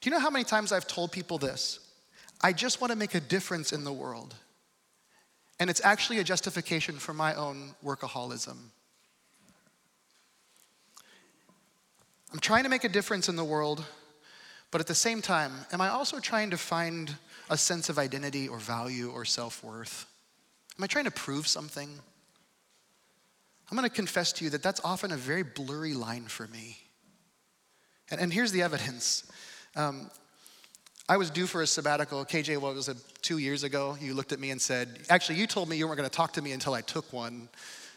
Do 0.00 0.08
you 0.08 0.14
know 0.14 0.20
how 0.20 0.30
many 0.30 0.44
times 0.44 0.72
I've 0.72 0.86
told 0.86 1.12
people 1.12 1.38
this? 1.38 1.80
I 2.40 2.52
just 2.52 2.80
want 2.80 2.92
to 2.92 2.98
make 2.98 3.14
a 3.14 3.20
difference 3.20 3.72
in 3.72 3.84
the 3.84 3.92
world. 3.92 4.34
And 5.60 5.68
it's 5.68 5.84
actually 5.84 6.18
a 6.18 6.24
justification 6.24 6.96
for 6.96 7.12
my 7.12 7.34
own 7.34 7.74
workaholism. 7.84 8.56
I'm 12.32 12.38
trying 12.40 12.64
to 12.64 12.68
make 12.68 12.84
a 12.84 12.88
difference 12.88 13.28
in 13.28 13.36
the 13.36 13.44
world, 13.44 13.84
but 14.70 14.80
at 14.80 14.86
the 14.86 14.94
same 14.94 15.22
time, 15.22 15.52
am 15.72 15.80
I 15.80 15.88
also 15.88 16.20
trying 16.20 16.50
to 16.50 16.58
find 16.58 17.14
a 17.50 17.56
sense 17.56 17.88
of 17.88 17.98
identity 17.98 18.46
or 18.46 18.58
value 18.58 19.10
or 19.10 19.24
self 19.24 19.64
worth? 19.64 20.06
Am 20.78 20.84
I 20.84 20.86
trying 20.86 21.06
to 21.06 21.10
prove 21.10 21.48
something? 21.48 21.88
I'm 23.70 23.76
going 23.76 23.88
to 23.88 23.94
confess 23.94 24.32
to 24.34 24.44
you 24.44 24.50
that 24.50 24.62
that's 24.62 24.80
often 24.84 25.10
a 25.10 25.16
very 25.16 25.42
blurry 25.42 25.94
line 25.94 26.24
for 26.24 26.46
me. 26.46 26.78
And, 28.10 28.20
and 28.20 28.32
here's 28.32 28.52
the 28.52 28.62
evidence. 28.62 29.30
Um, 29.78 30.10
I 31.08 31.16
was 31.16 31.30
due 31.30 31.46
for 31.46 31.62
a 31.62 31.66
sabbatical. 31.66 32.24
KJ, 32.24 32.58
what 32.58 32.74
was 32.74 32.88
it, 32.88 32.96
two 33.22 33.38
years 33.38 33.62
ago? 33.62 33.96
You 34.00 34.12
looked 34.12 34.32
at 34.32 34.40
me 34.40 34.50
and 34.50 34.60
said, 34.60 34.98
Actually, 35.08 35.38
you 35.38 35.46
told 35.46 35.68
me 35.68 35.76
you 35.76 35.86
weren't 35.86 35.98
going 35.98 36.10
to 36.10 36.14
talk 36.14 36.32
to 36.32 36.42
me 36.42 36.50
until 36.50 36.74
I 36.74 36.80
took 36.80 37.10
one. 37.12 37.48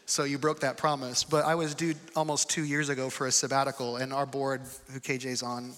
So 0.06 0.22
you 0.22 0.38
broke 0.38 0.60
that 0.60 0.76
promise. 0.76 1.24
But 1.24 1.44
I 1.44 1.56
was 1.56 1.74
due 1.74 1.94
almost 2.14 2.48
two 2.48 2.64
years 2.64 2.88
ago 2.88 3.10
for 3.10 3.26
a 3.26 3.32
sabbatical, 3.32 3.96
and 3.96 4.12
our 4.12 4.26
board, 4.26 4.62
who 4.92 5.00
KJ's 5.00 5.42
on, 5.42 5.74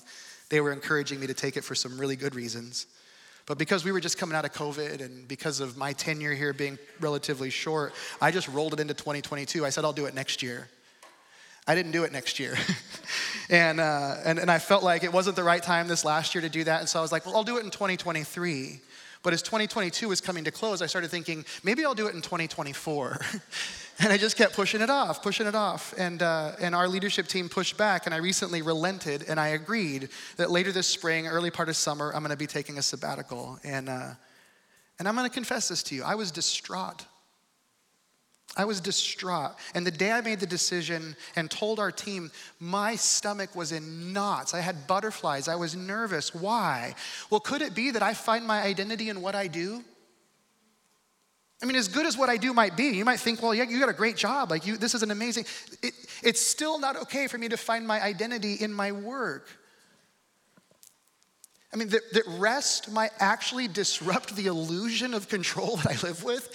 they 0.50 0.60
were 0.60 0.72
encouraging 0.72 1.20
me 1.20 1.26
to 1.26 1.34
take 1.34 1.56
it 1.56 1.64
for 1.64 1.74
some 1.74 1.98
really 1.98 2.16
good 2.16 2.34
reasons. 2.34 2.86
But 3.46 3.56
because 3.56 3.82
we 3.82 3.90
were 3.90 4.00
just 4.00 4.18
coming 4.18 4.36
out 4.36 4.44
of 4.44 4.52
COVID 4.52 5.00
and 5.00 5.26
because 5.26 5.60
of 5.60 5.78
my 5.78 5.94
tenure 5.94 6.34
here 6.34 6.52
being 6.52 6.78
relatively 7.00 7.48
short, 7.48 7.94
I 8.20 8.30
just 8.30 8.48
rolled 8.48 8.74
it 8.74 8.80
into 8.80 8.94
2022. 8.94 9.64
I 9.64 9.70
said, 9.70 9.84
I'll 9.84 9.92
do 9.94 10.04
it 10.04 10.14
next 10.14 10.42
year. 10.42 10.68
I 11.66 11.74
didn't 11.74 11.92
do 11.92 12.04
it 12.04 12.12
next 12.12 12.38
year. 12.38 12.56
and, 13.50 13.80
uh, 13.80 14.16
and, 14.24 14.38
and 14.38 14.50
I 14.50 14.58
felt 14.58 14.82
like 14.82 15.02
it 15.02 15.12
wasn't 15.12 15.36
the 15.36 15.42
right 15.42 15.62
time 15.62 15.88
this 15.88 16.04
last 16.04 16.34
year 16.34 16.42
to 16.42 16.48
do 16.50 16.64
that. 16.64 16.80
And 16.80 16.88
so 16.88 16.98
I 16.98 17.02
was 17.02 17.10
like, 17.10 17.24
well, 17.24 17.36
I'll 17.36 17.44
do 17.44 17.56
it 17.56 17.64
in 17.64 17.70
2023. 17.70 18.80
But 19.22 19.32
as 19.32 19.40
2022 19.40 20.08
was 20.08 20.20
coming 20.20 20.44
to 20.44 20.50
close, 20.50 20.82
I 20.82 20.86
started 20.86 21.10
thinking, 21.10 21.46
maybe 21.62 21.82
I'll 21.82 21.94
do 21.94 22.06
it 22.06 22.14
in 22.14 22.20
2024. 22.20 23.18
and 24.00 24.12
I 24.12 24.18
just 24.18 24.36
kept 24.36 24.54
pushing 24.54 24.82
it 24.82 24.90
off, 24.90 25.22
pushing 25.22 25.46
it 25.46 25.54
off. 25.54 25.94
And, 25.96 26.22
uh, 26.22 26.52
and 26.60 26.74
our 26.74 26.86
leadership 26.86 27.26
team 27.26 27.48
pushed 27.48 27.78
back, 27.78 28.04
and 28.04 28.14
I 28.14 28.18
recently 28.18 28.60
relented 28.60 29.24
and 29.26 29.40
I 29.40 29.48
agreed 29.48 30.10
that 30.36 30.50
later 30.50 30.72
this 30.72 30.86
spring, 30.86 31.26
early 31.26 31.50
part 31.50 31.70
of 31.70 31.76
summer, 31.76 32.12
I'm 32.14 32.20
gonna 32.20 32.36
be 32.36 32.46
taking 32.46 32.76
a 32.76 32.82
sabbatical. 32.82 33.58
And, 33.64 33.88
uh, 33.88 34.10
and 34.98 35.08
I'm 35.08 35.16
gonna 35.16 35.30
confess 35.30 35.68
this 35.68 35.82
to 35.84 35.94
you 35.94 36.04
I 36.04 36.16
was 36.16 36.30
distraught. 36.30 37.06
I 38.56 38.64
was 38.64 38.80
distraught. 38.80 39.56
And 39.74 39.86
the 39.86 39.90
day 39.90 40.12
I 40.12 40.20
made 40.20 40.40
the 40.40 40.46
decision 40.46 41.16
and 41.34 41.50
told 41.50 41.80
our 41.80 41.90
team, 41.90 42.30
my 42.60 42.94
stomach 42.94 43.54
was 43.56 43.72
in 43.72 44.12
knots. 44.12 44.54
I 44.54 44.60
had 44.60 44.86
butterflies. 44.86 45.48
I 45.48 45.56
was 45.56 45.74
nervous. 45.74 46.34
Why? 46.34 46.94
Well, 47.30 47.40
could 47.40 47.62
it 47.62 47.74
be 47.74 47.90
that 47.90 48.02
I 48.02 48.14
find 48.14 48.46
my 48.46 48.62
identity 48.62 49.08
in 49.08 49.20
what 49.20 49.34
I 49.34 49.48
do? 49.48 49.82
I 51.62 51.66
mean, 51.66 51.76
as 51.76 51.88
good 51.88 52.06
as 52.06 52.16
what 52.16 52.28
I 52.28 52.36
do 52.36 52.52
might 52.52 52.76
be, 52.76 52.90
you 52.90 53.04
might 53.04 53.18
think, 53.20 53.42
well, 53.42 53.54
yeah, 53.54 53.64
you 53.64 53.80
got 53.80 53.88
a 53.88 53.94
great 53.94 54.16
job. 54.16 54.50
Like, 54.50 54.66
you, 54.66 54.76
this 54.76 54.94
is 54.94 55.02
an 55.02 55.10
amazing. 55.10 55.46
It, 55.82 55.94
it's 56.22 56.40
still 56.40 56.78
not 56.78 56.96
okay 57.02 57.26
for 57.26 57.38
me 57.38 57.48
to 57.48 57.56
find 57.56 57.86
my 57.86 58.02
identity 58.02 58.54
in 58.54 58.72
my 58.72 58.92
work. 58.92 59.48
I 61.72 61.76
mean, 61.76 61.88
that, 61.88 62.12
that 62.12 62.24
rest 62.38 62.92
might 62.92 63.10
actually 63.18 63.66
disrupt 63.66 64.36
the 64.36 64.46
illusion 64.46 65.12
of 65.12 65.28
control 65.28 65.76
that 65.78 65.86
I 65.86 66.06
live 66.06 66.22
with. 66.22 66.54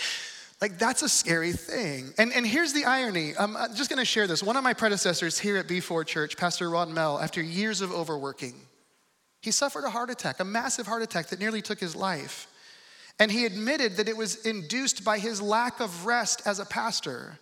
Like, 0.62 0.78
that's 0.78 1.04
a 1.04 1.10
scary 1.10 1.54
thing. 1.54 2.14
And, 2.18 2.34
and 2.34 2.46
here's 2.46 2.74
the 2.74 2.84
irony. 2.84 3.34
Um, 3.36 3.56
I'm 3.56 3.74
just 3.76 3.90
going 3.90 4.00
to 4.00 4.06
share 4.06 4.28
this. 4.28 4.44
One 4.44 4.58
of 4.58 4.64
my 4.64 4.74
predecessors 4.74 5.40
here 5.40 5.56
at 5.56 5.68
B4 5.68 6.06
Church, 6.06 6.36
Pastor 6.36 6.70
Ron 6.70 6.92
Mehl, 6.92 7.22
after 7.22 7.42
years 7.42 7.80
of 7.80 7.92
overworking, 7.94 8.56
he 9.42 9.52
suffered 9.52 9.86
a 9.86 9.90
heart 9.90 10.10
attack, 10.10 10.42
a 10.42 10.46
massive 10.46 10.86
heart 10.86 11.02
attack 11.02 11.28
that 11.28 11.40
nearly 11.40 11.62
took 11.62 11.80
his 11.80 11.96
life. 11.96 12.48
And 13.20 13.32
he 13.32 13.46
admitted 13.46 13.98
that 13.98 14.10
it 14.10 14.18
was 14.18 14.46
induced 14.46 15.06
by 15.06 15.20
his 15.20 15.42
lack 15.42 15.80
of 15.80 16.06
rest 16.06 16.42
as 16.46 16.60
a 16.60 16.66
pastor. 16.66 17.40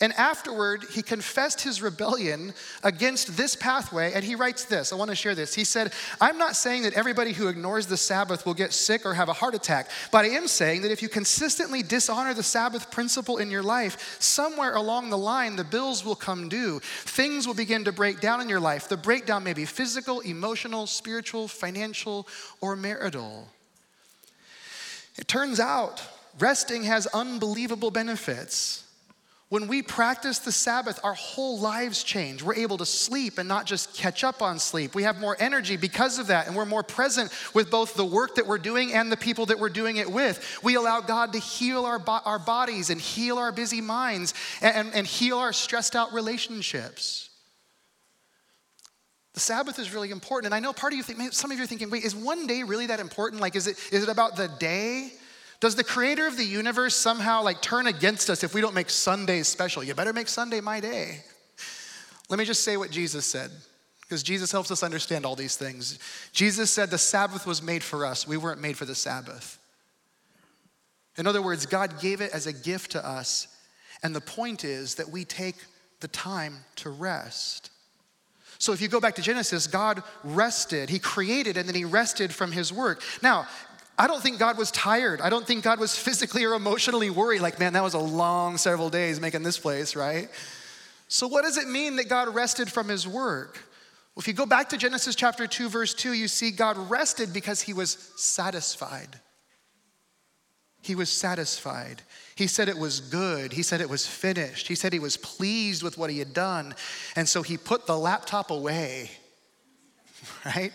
And 0.00 0.12
afterward, 0.14 0.84
he 0.90 1.02
confessed 1.02 1.60
his 1.60 1.80
rebellion 1.80 2.52
against 2.82 3.36
this 3.36 3.54
pathway, 3.54 4.12
and 4.12 4.24
he 4.24 4.34
writes 4.34 4.64
this. 4.64 4.92
I 4.92 4.96
want 4.96 5.10
to 5.10 5.14
share 5.14 5.36
this. 5.36 5.54
He 5.54 5.64
said, 5.64 5.92
I'm 6.20 6.36
not 6.36 6.56
saying 6.56 6.82
that 6.82 6.94
everybody 6.94 7.32
who 7.32 7.46
ignores 7.46 7.86
the 7.86 7.96
Sabbath 7.96 8.44
will 8.44 8.54
get 8.54 8.72
sick 8.72 9.06
or 9.06 9.14
have 9.14 9.28
a 9.28 9.32
heart 9.32 9.54
attack, 9.54 9.88
but 10.10 10.24
I 10.24 10.30
am 10.30 10.48
saying 10.48 10.82
that 10.82 10.90
if 10.90 11.00
you 11.00 11.08
consistently 11.08 11.82
dishonor 11.82 12.34
the 12.34 12.42
Sabbath 12.42 12.90
principle 12.90 13.38
in 13.38 13.50
your 13.50 13.62
life, 13.62 14.16
somewhere 14.20 14.74
along 14.74 15.10
the 15.10 15.18
line, 15.18 15.54
the 15.54 15.64
bills 15.64 16.04
will 16.04 16.16
come 16.16 16.48
due. 16.48 16.80
Things 16.80 17.46
will 17.46 17.54
begin 17.54 17.84
to 17.84 17.92
break 17.92 18.20
down 18.20 18.40
in 18.40 18.48
your 18.48 18.60
life. 18.60 18.88
The 18.88 18.96
breakdown 18.96 19.44
may 19.44 19.52
be 19.52 19.64
physical, 19.64 20.20
emotional, 20.20 20.88
spiritual, 20.88 21.46
financial, 21.46 22.26
or 22.60 22.74
marital. 22.74 23.48
It 25.16 25.28
turns 25.28 25.60
out 25.60 26.02
resting 26.40 26.82
has 26.82 27.06
unbelievable 27.06 27.92
benefits. 27.92 28.83
When 29.50 29.68
we 29.68 29.82
practice 29.82 30.38
the 30.38 30.50
Sabbath, 30.50 30.98
our 31.04 31.14
whole 31.14 31.60
lives 31.60 32.02
change. 32.02 32.42
We're 32.42 32.54
able 32.54 32.78
to 32.78 32.86
sleep 32.86 33.38
and 33.38 33.46
not 33.46 33.66
just 33.66 33.94
catch 33.94 34.24
up 34.24 34.40
on 34.40 34.58
sleep. 34.58 34.94
We 34.94 35.02
have 35.02 35.20
more 35.20 35.36
energy 35.38 35.76
because 35.76 36.18
of 36.18 36.28
that, 36.28 36.46
and 36.46 36.56
we're 36.56 36.64
more 36.64 36.82
present 36.82 37.30
with 37.52 37.70
both 37.70 37.94
the 37.94 38.06
work 38.06 38.36
that 38.36 38.46
we're 38.46 38.58
doing 38.58 38.92
and 38.92 39.12
the 39.12 39.16
people 39.16 39.46
that 39.46 39.58
we're 39.58 39.68
doing 39.68 39.98
it 39.98 40.10
with. 40.10 40.58
We 40.62 40.76
allow 40.76 41.02
God 41.02 41.34
to 41.34 41.38
heal 41.38 41.84
our, 41.84 41.98
bo- 41.98 42.20
our 42.24 42.38
bodies 42.38 42.88
and 42.90 43.00
heal 43.00 43.38
our 43.38 43.52
busy 43.52 43.80
minds 43.80 44.32
and, 44.62 44.92
and 44.94 45.06
heal 45.06 45.38
our 45.38 45.52
stressed 45.52 45.94
out 45.94 46.12
relationships. 46.14 47.28
The 49.34 49.40
Sabbath 49.40 49.78
is 49.78 49.92
really 49.92 50.10
important. 50.10 50.46
And 50.46 50.54
I 50.54 50.60
know 50.60 50.72
part 50.72 50.92
of 50.92 50.96
you 50.96 51.02
think, 51.02 51.32
some 51.32 51.50
of 51.50 51.58
you 51.58 51.64
are 51.64 51.66
thinking, 51.66 51.90
wait, 51.90 52.04
is 52.04 52.14
one 52.14 52.46
day 52.46 52.62
really 52.62 52.86
that 52.86 52.98
important? 52.98 53.42
Like, 53.42 53.56
is 53.56 53.66
it, 53.66 53.76
is 53.92 54.04
it 54.04 54.08
about 54.08 54.36
the 54.36 54.48
day? 54.48 55.12
Does 55.60 55.76
the 55.76 55.84
creator 55.84 56.26
of 56.26 56.36
the 56.36 56.44
universe 56.44 56.94
somehow 56.94 57.42
like 57.42 57.62
turn 57.62 57.86
against 57.86 58.28
us 58.28 58.44
if 58.44 58.54
we 58.54 58.60
don't 58.60 58.74
make 58.74 58.90
Sundays 58.90 59.48
special? 59.48 59.82
You 59.82 59.94
better 59.94 60.12
make 60.12 60.28
Sunday 60.28 60.60
my 60.60 60.80
day. 60.80 61.20
Let 62.28 62.38
me 62.38 62.44
just 62.44 62.64
say 62.64 62.76
what 62.76 62.90
Jesus 62.90 63.26
said, 63.26 63.50
because 64.02 64.22
Jesus 64.22 64.50
helps 64.50 64.70
us 64.70 64.82
understand 64.82 65.24
all 65.24 65.36
these 65.36 65.56
things. 65.56 65.98
Jesus 66.32 66.70
said 66.70 66.90
the 66.90 66.98
Sabbath 66.98 67.46
was 67.46 67.62
made 67.62 67.82
for 67.82 68.04
us, 68.04 68.26
we 68.26 68.36
weren't 68.36 68.60
made 68.60 68.76
for 68.76 68.84
the 68.84 68.94
Sabbath. 68.94 69.58
In 71.16 71.26
other 71.26 71.42
words, 71.42 71.66
God 71.66 72.00
gave 72.00 72.20
it 72.20 72.32
as 72.32 72.46
a 72.46 72.52
gift 72.52 72.92
to 72.92 73.06
us, 73.06 73.46
and 74.02 74.14
the 74.14 74.20
point 74.20 74.64
is 74.64 74.96
that 74.96 75.10
we 75.10 75.24
take 75.24 75.56
the 76.00 76.08
time 76.08 76.64
to 76.76 76.90
rest. 76.90 77.70
So 78.58 78.72
if 78.72 78.80
you 78.80 78.88
go 78.88 79.00
back 79.00 79.14
to 79.16 79.22
Genesis, 79.22 79.66
God 79.66 80.02
rested. 80.22 80.88
He 80.88 80.98
created 80.98 81.56
and 81.56 81.68
then 81.68 81.74
he 81.74 81.84
rested 81.84 82.32
from 82.32 82.52
his 82.52 82.72
work. 82.72 83.02
Now, 83.22 83.46
I 83.96 84.06
don't 84.06 84.22
think 84.22 84.38
God 84.38 84.58
was 84.58 84.70
tired. 84.72 85.20
I 85.20 85.30
don't 85.30 85.46
think 85.46 85.62
God 85.62 85.78
was 85.78 85.96
physically 85.96 86.44
or 86.44 86.54
emotionally 86.54 87.10
worried, 87.10 87.40
like, 87.40 87.60
man, 87.60 87.74
that 87.74 87.82
was 87.82 87.94
a 87.94 87.98
long 87.98 88.56
several 88.56 88.90
days 88.90 89.20
making 89.20 89.44
this 89.44 89.58
place, 89.58 89.94
right? 89.94 90.28
So, 91.06 91.28
what 91.28 91.42
does 91.42 91.58
it 91.58 91.68
mean 91.68 91.96
that 91.96 92.08
God 92.08 92.34
rested 92.34 92.70
from 92.70 92.88
his 92.88 93.06
work? 93.06 93.54
Well, 94.14 94.20
if 94.20 94.28
you 94.28 94.34
go 94.34 94.46
back 94.46 94.68
to 94.70 94.76
Genesis 94.76 95.14
chapter 95.14 95.46
2, 95.46 95.68
verse 95.68 95.94
2, 95.94 96.12
you 96.12 96.28
see 96.28 96.50
God 96.50 96.76
rested 96.90 97.32
because 97.32 97.62
he 97.62 97.72
was 97.72 98.12
satisfied. 98.16 99.20
He 100.82 100.94
was 100.94 101.10
satisfied. 101.10 102.02
He 102.34 102.46
said 102.46 102.68
it 102.68 102.78
was 102.78 103.00
good. 103.00 103.52
He 103.52 103.62
said 103.62 103.80
it 103.80 103.88
was 103.88 104.06
finished. 104.06 104.68
He 104.68 104.74
said 104.74 104.92
he 104.92 104.98
was 104.98 105.16
pleased 105.16 105.82
with 105.82 105.96
what 105.96 106.10
he 106.10 106.18
had 106.18 106.34
done. 106.34 106.74
And 107.16 107.28
so 107.28 107.42
he 107.42 107.56
put 107.56 107.86
the 107.86 107.96
laptop 107.96 108.50
away, 108.50 109.10
right? 110.44 110.72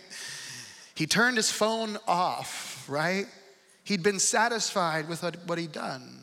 He 0.94 1.06
turned 1.06 1.36
his 1.36 1.50
phone 1.50 1.96
off 2.08 2.69
right? 2.90 3.26
He'd 3.84 4.02
been 4.02 4.18
satisfied 4.18 5.08
with 5.08 5.22
what 5.46 5.58
he'd 5.58 5.72
done. 5.72 6.20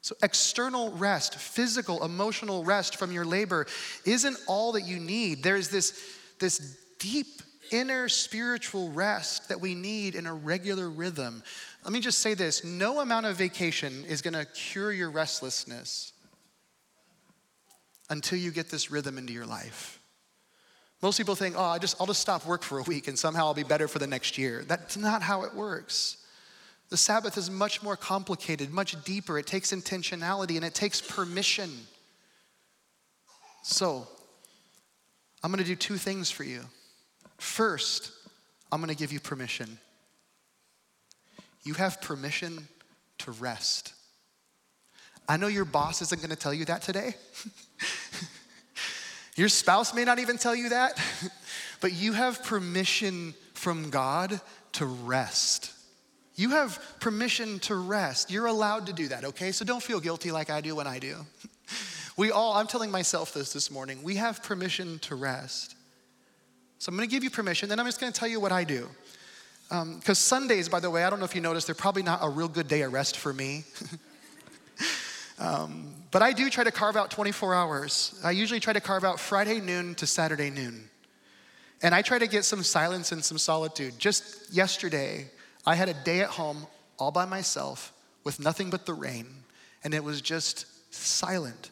So, 0.00 0.16
external 0.20 0.90
rest, 0.92 1.36
physical, 1.36 2.04
emotional 2.04 2.64
rest 2.64 2.96
from 2.96 3.12
your 3.12 3.24
labor 3.24 3.66
isn't 4.04 4.36
all 4.48 4.72
that 4.72 4.82
you 4.82 4.98
need. 4.98 5.44
There's 5.44 5.68
this, 5.68 5.92
this 6.40 6.76
deep 6.98 7.40
inner 7.70 8.08
spiritual 8.08 8.90
rest 8.90 9.48
that 9.48 9.60
we 9.60 9.76
need 9.76 10.16
in 10.16 10.26
a 10.26 10.34
regular 10.34 10.90
rhythm. 10.90 11.44
Let 11.84 11.92
me 11.92 12.00
just 12.00 12.18
say 12.18 12.34
this 12.34 12.64
no 12.64 13.00
amount 13.00 13.26
of 13.26 13.36
vacation 13.36 14.04
is 14.06 14.22
going 14.22 14.34
to 14.34 14.44
cure 14.44 14.92
your 14.92 15.10
restlessness 15.10 16.12
until 18.10 18.38
you 18.38 18.50
get 18.50 18.68
this 18.68 18.90
rhythm 18.90 19.18
into 19.18 19.32
your 19.32 19.46
life. 19.46 20.01
Most 21.02 21.18
people 21.18 21.34
think, 21.34 21.56
oh, 21.58 21.64
I 21.64 21.78
just, 21.78 22.00
I'll 22.00 22.06
just 22.06 22.20
stop 22.20 22.46
work 22.46 22.62
for 22.62 22.78
a 22.78 22.82
week 22.84 23.08
and 23.08 23.18
somehow 23.18 23.46
I'll 23.46 23.54
be 23.54 23.64
better 23.64 23.88
for 23.88 23.98
the 23.98 24.06
next 24.06 24.38
year. 24.38 24.64
That's 24.66 24.96
not 24.96 25.20
how 25.20 25.42
it 25.42 25.52
works. 25.52 26.18
The 26.90 26.96
Sabbath 26.96 27.36
is 27.36 27.50
much 27.50 27.82
more 27.82 27.96
complicated, 27.96 28.72
much 28.72 29.02
deeper. 29.04 29.36
It 29.38 29.46
takes 29.46 29.72
intentionality 29.72 30.56
and 30.56 30.64
it 30.64 30.74
takes 30.74 31.00
permission. 31.00 31.70
So, 33.64 34.06
I'm 35.42 35.50
gonna 35.50 35.64
do 35.64 35.74
two 35.74 35.96
things 35.96 36.30
for 36.30 36.44
you. 36.44 36.60
First, 37.38 38.12
I'm 38.70 38.80
gonna 38.80 38.94
give 38.94 39.10
you 39.10 39.18
permission. 39.18 39.78
You 41.64 41.74
have 41.74 42.00
permission 42.00 42.68
to 43.18 43.32
rest. 43.32 43.94
I 45.28 45.36
know 45.36 45.48
your 45.48 45.64
boss 45.64 46.02
isn't 46.02 46.20
gonna 46.20 46.36
tell 46.36 46.54
you 46.54 46.64
that 46.66 46.82
today. 46.82 47.14
Your 49.36 49.48
spouse 49.48 49.94
may 49.94 50.04
not 50.04 50.18
even 50.18 50.36
tell 50.36 50.54
you 50.54 50.70
that, 50.70 51.00
but 51.80 51.92
you 51.92 52.12
have 52.12 52.42
permission 52.42 53.34
from 53.54 53.90
God 53.90 54.40
to 54.72 54.86
rest. 54.86 55.72
You 56.34 56.50
have 56.50 56.82
permission 57.00 57.58
to 57.60 57.74
rest. 57.74 58.30
You're 58.30 58.46
allowed 58.46 58.86
to 58.86 58.92
do 58.92 59.08
that, 59.08 59.24
okay? 59.24 59.52
So 59.52 59.64
don't 59.64 59.82
feel 59.82 60.00
guilty 60.00 60.30
like 60.30 60.50
I 60.50 60.60
do 60.60 60.76
when 60.76 60.86
I 60.86 60.98
do. 60.98 61.16
We 62.14 62.30
all, 62.30 62.52
I'm 62.52 62.66
telling 62.66 62.90
myself 62.90 63.32
this 63.32 63.54
this 63.54 63.70
morning, 63.70 64.02
we 64.02 64.16
have 64.16 64.42
permission 64.42 64.98
to 64.98 65.14
rest. 65.14 65.74
So 66.78 66.90
I'm 66.90 66.96
gonna 66.96 67.06
give 67.06 67.24
you 67.24 67.30
permission, 67.30 67.70
then 67.70 67.80
I'm 67.80 67.86
just 67.86 68.00
gonna 68.00 68.12
tell 68.12 68.28
you 68.28 68.38
what 68.38 68.52
I 68.52 68.64
do. 68.64 68.86
Because 69.70 70.08
um, 70.08 70.14
Sundays, 70.14 70.68
by 70.68 70.78
the 70.78 70.90
way, 70.90 71.04
I 71.04 71.10
don't 71.10 71.20
know 71.20 71.24
if 71.24 71.34
you 71.34 71.40
noticed, 71.40 71.66
they're 71.66 71.74
probably 71.74 72.02
not 72.02 72.18
a 72.22 72.28
real 72.28 72.48
good 72.48 72.68
day 72.68 72.82
of 72.82 72.92
rest 72.92 73.16
for 73.16 73.32
me. 73.32 73.64
Um, 75.42 75.92
but 76.12 76.22
I 76.22 76.32
do 76.32 76.48
try 76.48 76.62
to 76.62 76.70
carve 76.70 76.96
out 76.96 77.10
24 77.10 77.52
hours. 77.52 78.20
I 78.22 78.30
usually 78.30 78.60
try 78.60 78.72
to 78.72 78.80
carve 78.80 79.02
out 79.02 79.18
Friday 79.18 79.60
noon 79.60 79.96
to 79.96 80.06
Saturday 80.06 80.50
noon. 80.50 80.88
And 81.82 81.96
I 81.96 82.02
try 82.02 82.20
to 82.20 82.28
get 82.28 82.44
some 82.44 82.62
silence 82.62 83.10
and 83.10 83.24
some 83.24 83.38
solitude. 83.38 83.98
Just 83.98 84.52
yesterday, 84.54 85.28
I 85.66 85.74
had 85.74 85.88
a 85.88 85.94
day 85.94 86.20
at 86.20 86.28
home 86.28 86.68
all 86.96 87.10
by 87.10 87.24
myself 87.24 87.92
with 88.22 88.38
nothing 88.38 88.70
but 88.70 88.86
the 88.86 88.94
rain, 88.94 89.26
and 89.82 89.94
it 89.94 90.04
was 90.04 90.20
just 90.20 90.66
silent. 90.94 91.71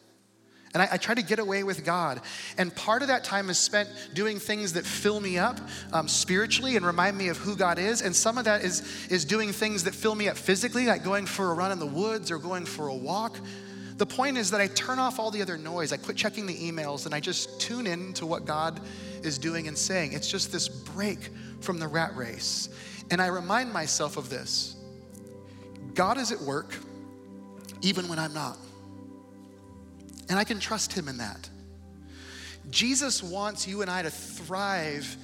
And 0.73 0.81
I, 0.81 0.89
I, 0.93 0.97
try 0.97 1.13
to 1.13 1.21
get 1.21 1.39
away 1.39 1.63
with 1.63 1.83
God. 1.83 2.21
And 2.57 2.73
part 2.73 3.01
of 3.01 3.09
that 3.09 3.23
time 3.23 3.49
is 3.49 3.57
spent 3.57 3.89
doing 4.13 4.39
things 4.39 4.73
that 4.73 4.85
fill 4.85 5.19
me 5.19 5.37
up 5.37 5.59
um, 5.91 6.07
spiritually 6.07 6.77
and 6.77 6.85
remind 6.85 7.17
me 7.17 7.27
of 7.27 7.37
who 7.37 7.55
God 7.55 7.77
is. 7.77 8.01
And 8.01 8.15
some 8.15 8.37
of 8.37 8.45
that 8.45 8.63
is, 8.63 9.07
is 9.09 9.25
doing 9.25 9.51
things 9.51 9.83
that 9.83 9.93
fill 9.93 10.15
me 10.15 10.29
up 10.29 10.37
physically, 10.37 10.85
like 10.85 11.03
going 11.03 11.25
for 11.25 11.51
a 11.51 11.53
run 11.53 11.71
in 11.71 11.79
the 11.79 11.85
woods 11.85 12.31
or 12.31 12.37
going 12.37 12.65
for 12.65 12.87
a 12.87 12.95
walk. 12.95 13.37
The 13.97 14.05
point 14.05 14.37
is 14.37 14.49
that 14.51 14.61
I 14.61 14.67
turn 14.67 14.97
off 14.97 15.19
all 15.19 15.29
the 15.29 15.41
other 15.41 15.57
noise. 15.57 15.91
I 15.91 15.97
quit 15.97 16.15
checking 16.15 16.45
the 16.45 16.55
emails 16.55 17.05
and 17.05 17.13
I 17.13 17.19
just 17.19 17.59
tune 17.59 17.85
in 17.85 18.13
to 18.13 18.25
what 18.25 18.45
God 18.45 18.79
is 19.23 19.37
doing 19.37 19.67
and 19.67 19.77
saying. 19.77 20.13
It's 20.13 20.29
just 20.29 20.51
this 20.51 20.69
break 20.69 21.29
from 21.59 21.79
the 21.79 21.87
rat 21.87 22.15
race. 22.15 22.69
And 23.11 23.21
I 23.21 23.27
remind 23.27 23.71
myself 23.73 24.17
of 24.17 24.29
this 24.29 24.75
God 25.93 26.17
is 26.17 26.31
at 26.31 26.39
work 26.39 26.75
even 27.81 28.07
when 28.07 28.19
I'm 28.19 28.33
not. 28.33 28.57
And 30.31 30.39
I 30.39 30.45
can 30.45 30.61
trust 30.61 30.93
him 30.93 31.09
in 31.09 31.17
that. 31.17 31.49
Jesus 32.69 33.21
wants 33.21 33.67
you 33.67 33.81
and 33.81 33.91
I 33.91 34.01
to 34.01 34.09
thrive 34.09 35.17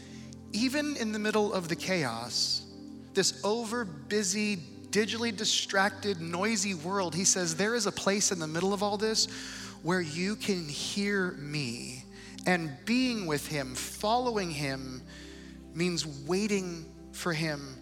even 0.51 0.97
in 0.97 1.13
the 1.13 1.19
middle 1.19 1.53
of 1.53 1.69
the 1.69 1.77
chaos, 1.77 2.65
this 3.13 3.39
over 3.45 3.85
busy, 3.85 4.57
digitally 4.89 5.35
distracted, 5.35 6.19
noisy 6.19 6.73
world. 6.73 7.15
He 7.15 7.23
says, 7.23 7.55
There 7.55 7.73
is 7.73 7.85
a 7.85 7.91
place 7.91 8.33
in 8.33 8.39
the 8.39 8.47
middle 8.47 8.73
of 8.73 8.83
all 8.83 8.97
this 8.97 9.27
where 9.81 10.01
you 10.01 10.35
can 10.35 10.67
hear 10.67 11.31
me. 11.39 12.03
And 12.45 12.69
being 12.83 13.27
with 13.27 13.47
him, 13.47 13.75
following 13.75 14.51
him, 14.51 15.01
means 15.73 16.05
waiting 16.27 16.85
for 17.13 17.31
him 17.31 17.75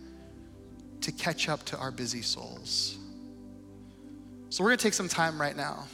to 1.01 1.11
catch 1.11 1.49
up 1.49 1.65
to 1.65 1.77
our 1.79 1.89
busy 1.89 2.21
souls. 2.21 2.99
So 4.51 4.63
we're 4.63 4.69
gonna 4.69 4.77
take 4.77 4.93
some 4.93 5.09
time 5.09 5.41
right 5.41 5.57
now 5.57 5.87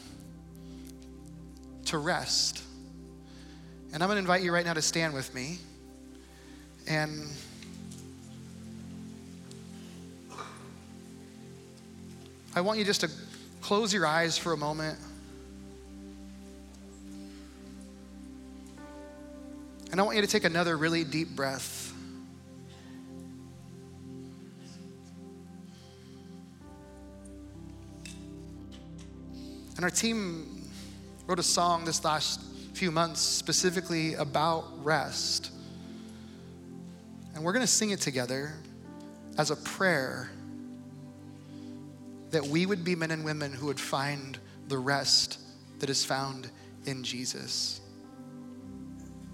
to 1.86 1.98
rest. 1.98 2.64
And 3.94 4.02
I'm 4.02 4.08
going 4.08 4.16
to 4.16 4.20
invite 4.20 4.42
you 4.42 4.54
right 4.54 4.66
now 4.66 4.74
to 4.74 4.82
stand 4.82 5.14
with 5.14 5.34
me. 5.36 5.58
And 6.88 7.28
I 12.56 12.62
want 12.62 12.80
you 12.80 12.86
just 12.86 13.02
to 13.02 13.10
close 13.62 13.94
your 13.94 14.06
eyes 14.06 14.38
for 14.38 14.54
a 14.54 14.58
moment. 14.58 14.98
And 19.92 20.00
I 20.00 20.04
want 20.04 20.16
you 20.16 20.22
to 20.22 20.28
take 20.28 20.46
another 20.46 20.78
really 20.78 21.04
deep 21.04 21.36
breath. 21.36 21.94
And 29.76 29.84
our 29.84 29.90
team 29.90 30.61
wrote 31.32 31.40
a 31.40 31.44
song 31.44 31.86
this 31.86 32.04
last 32.04 32.42
few 32.74 32.92
months 32.92 33.22
specifically 33.22 34.16
about 34.16 34.66
rest. 34.84 35.50
And 37.34 37.42
we're 37.42 37.54
going 37.54 37.66
to 37.66 37.72
sing 37.72 37.92
it 37.92 38.02
together 38.02 38.52
as 39.38 39.50
a 39.50 39.56
prayer 39.56 40.30
that 42.32 42.46
we 42.46 42.66
would 42.66 42.84
be 42.84 42.96
men 42.96 43.12
and 43.12 43.24
women 43.24 43.54
who 43.54 43.68
would 43.68 43.80
find 43.80 44.38
the 44.68 44.78
rest 44.78 45.40
that 45.80 45.90
is 45.90 46.04
found 46.04 46.50
in 46.86 47.02
Jesus. 47.02 47.80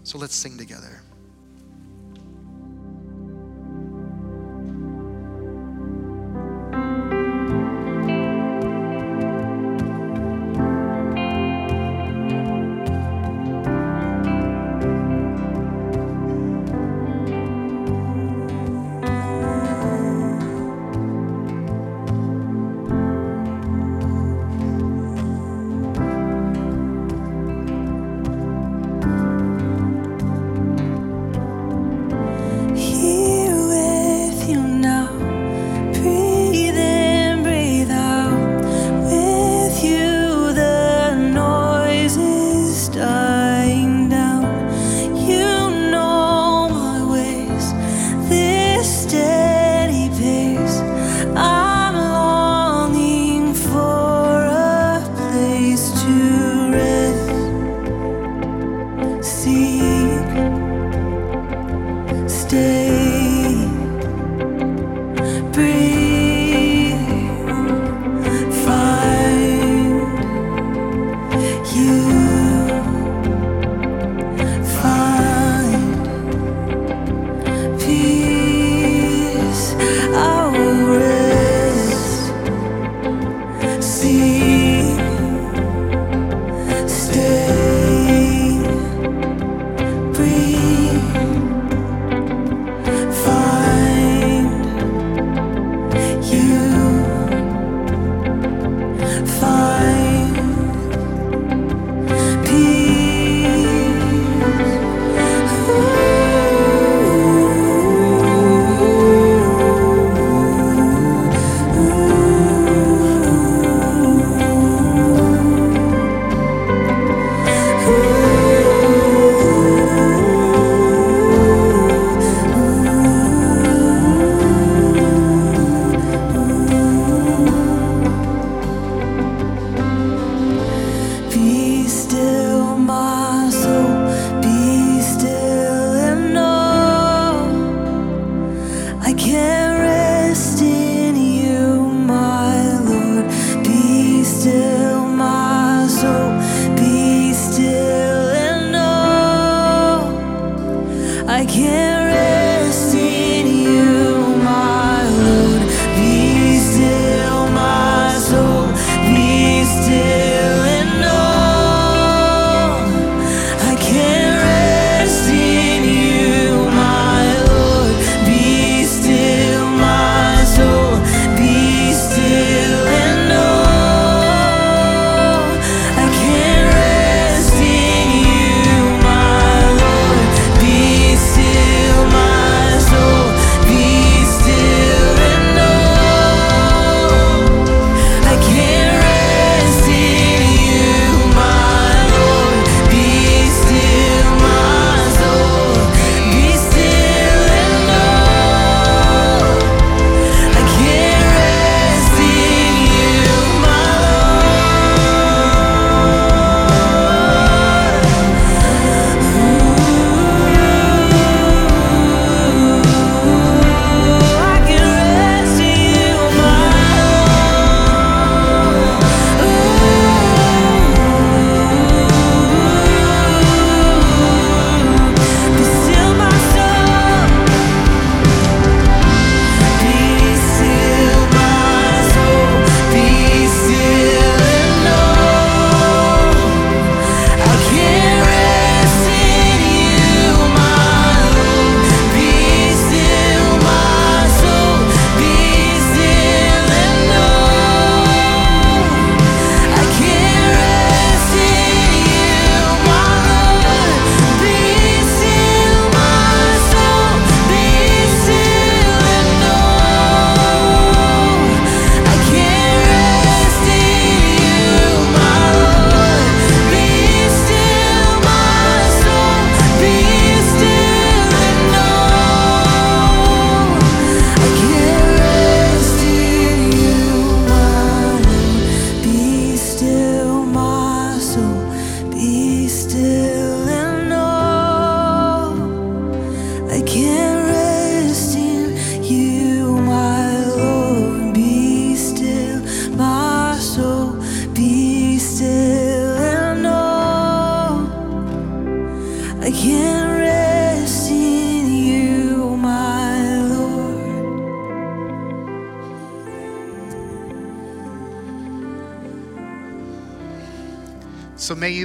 So 0.03 0.19
let's 0.19 0.35
sing 0.35 0.55
together. 0.55 1.01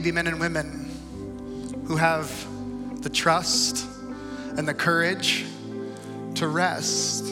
Be 0.03 0.11
men 0.11 0.27
and 0.27 0.41
women 0.41 1.85
who 1.87 1.95
have 1.97 2.29
the 3.03 3.09
trust 3.09 3.87
and 4.57 4.67
the 4.67 4.75
courage 4.75 5.45
to 6.35 6.49
rest. 6.49 7.25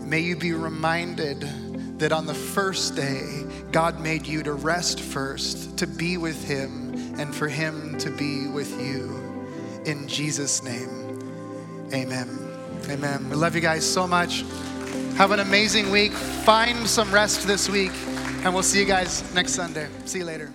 May 0.00 0.20
you 0.20 0.34
be 0.36 0.52
reminded 0.52 1.98
that 1.98 2.12
on 2.12 2.24
the 2.26 2.34
first 2.34 2.96
day, 2.96 3.44
God 3.72 4.00
made 4.00 4.26
you 4.26 4.42
to 4.42 4.54
rest 4.54 5.00
first, 5.00 5.76
to 5.78 5.86
be 5.86 6.16
with 6.16 6.42
Him, 6.48 6.94
and 7.18 7.34
for 7.34 7.48
Him 7.48 7.98
to 7.98 8.10
be 8.10 8.46
with 8.46 8.70
you. 8.80 9.44
In 9.84 10.08
Jesus' 10.08 10.62
name, 10.62 11.20
amen. 11.92 12.38
Amen. 12.88 13.28
We 13.28 13.36
love 13.36 13.54
you 13.54 13.60
guys 13.60 13.90
so 13.90 14.06
much. 14.06 14.44
Have 15.16 15.30
an 15.30 15.40
amazing 15.40 15.90
week. 15.90 16.12
Find 16.12 16.86
some 16.86 17.12
rest 17.12 17.46
this 17.46 17.68
week, 17.68 17.92
and 18.44 18.54
we'll 18.54 18.62
see 18.62 18.80
you 18.80 18.86
guys 18.86 19.22
next 19.34 19.52
Sunday. 19.52 19.88
See 20.06 20.20
you 20.20 20.24
later. 20.24 20.52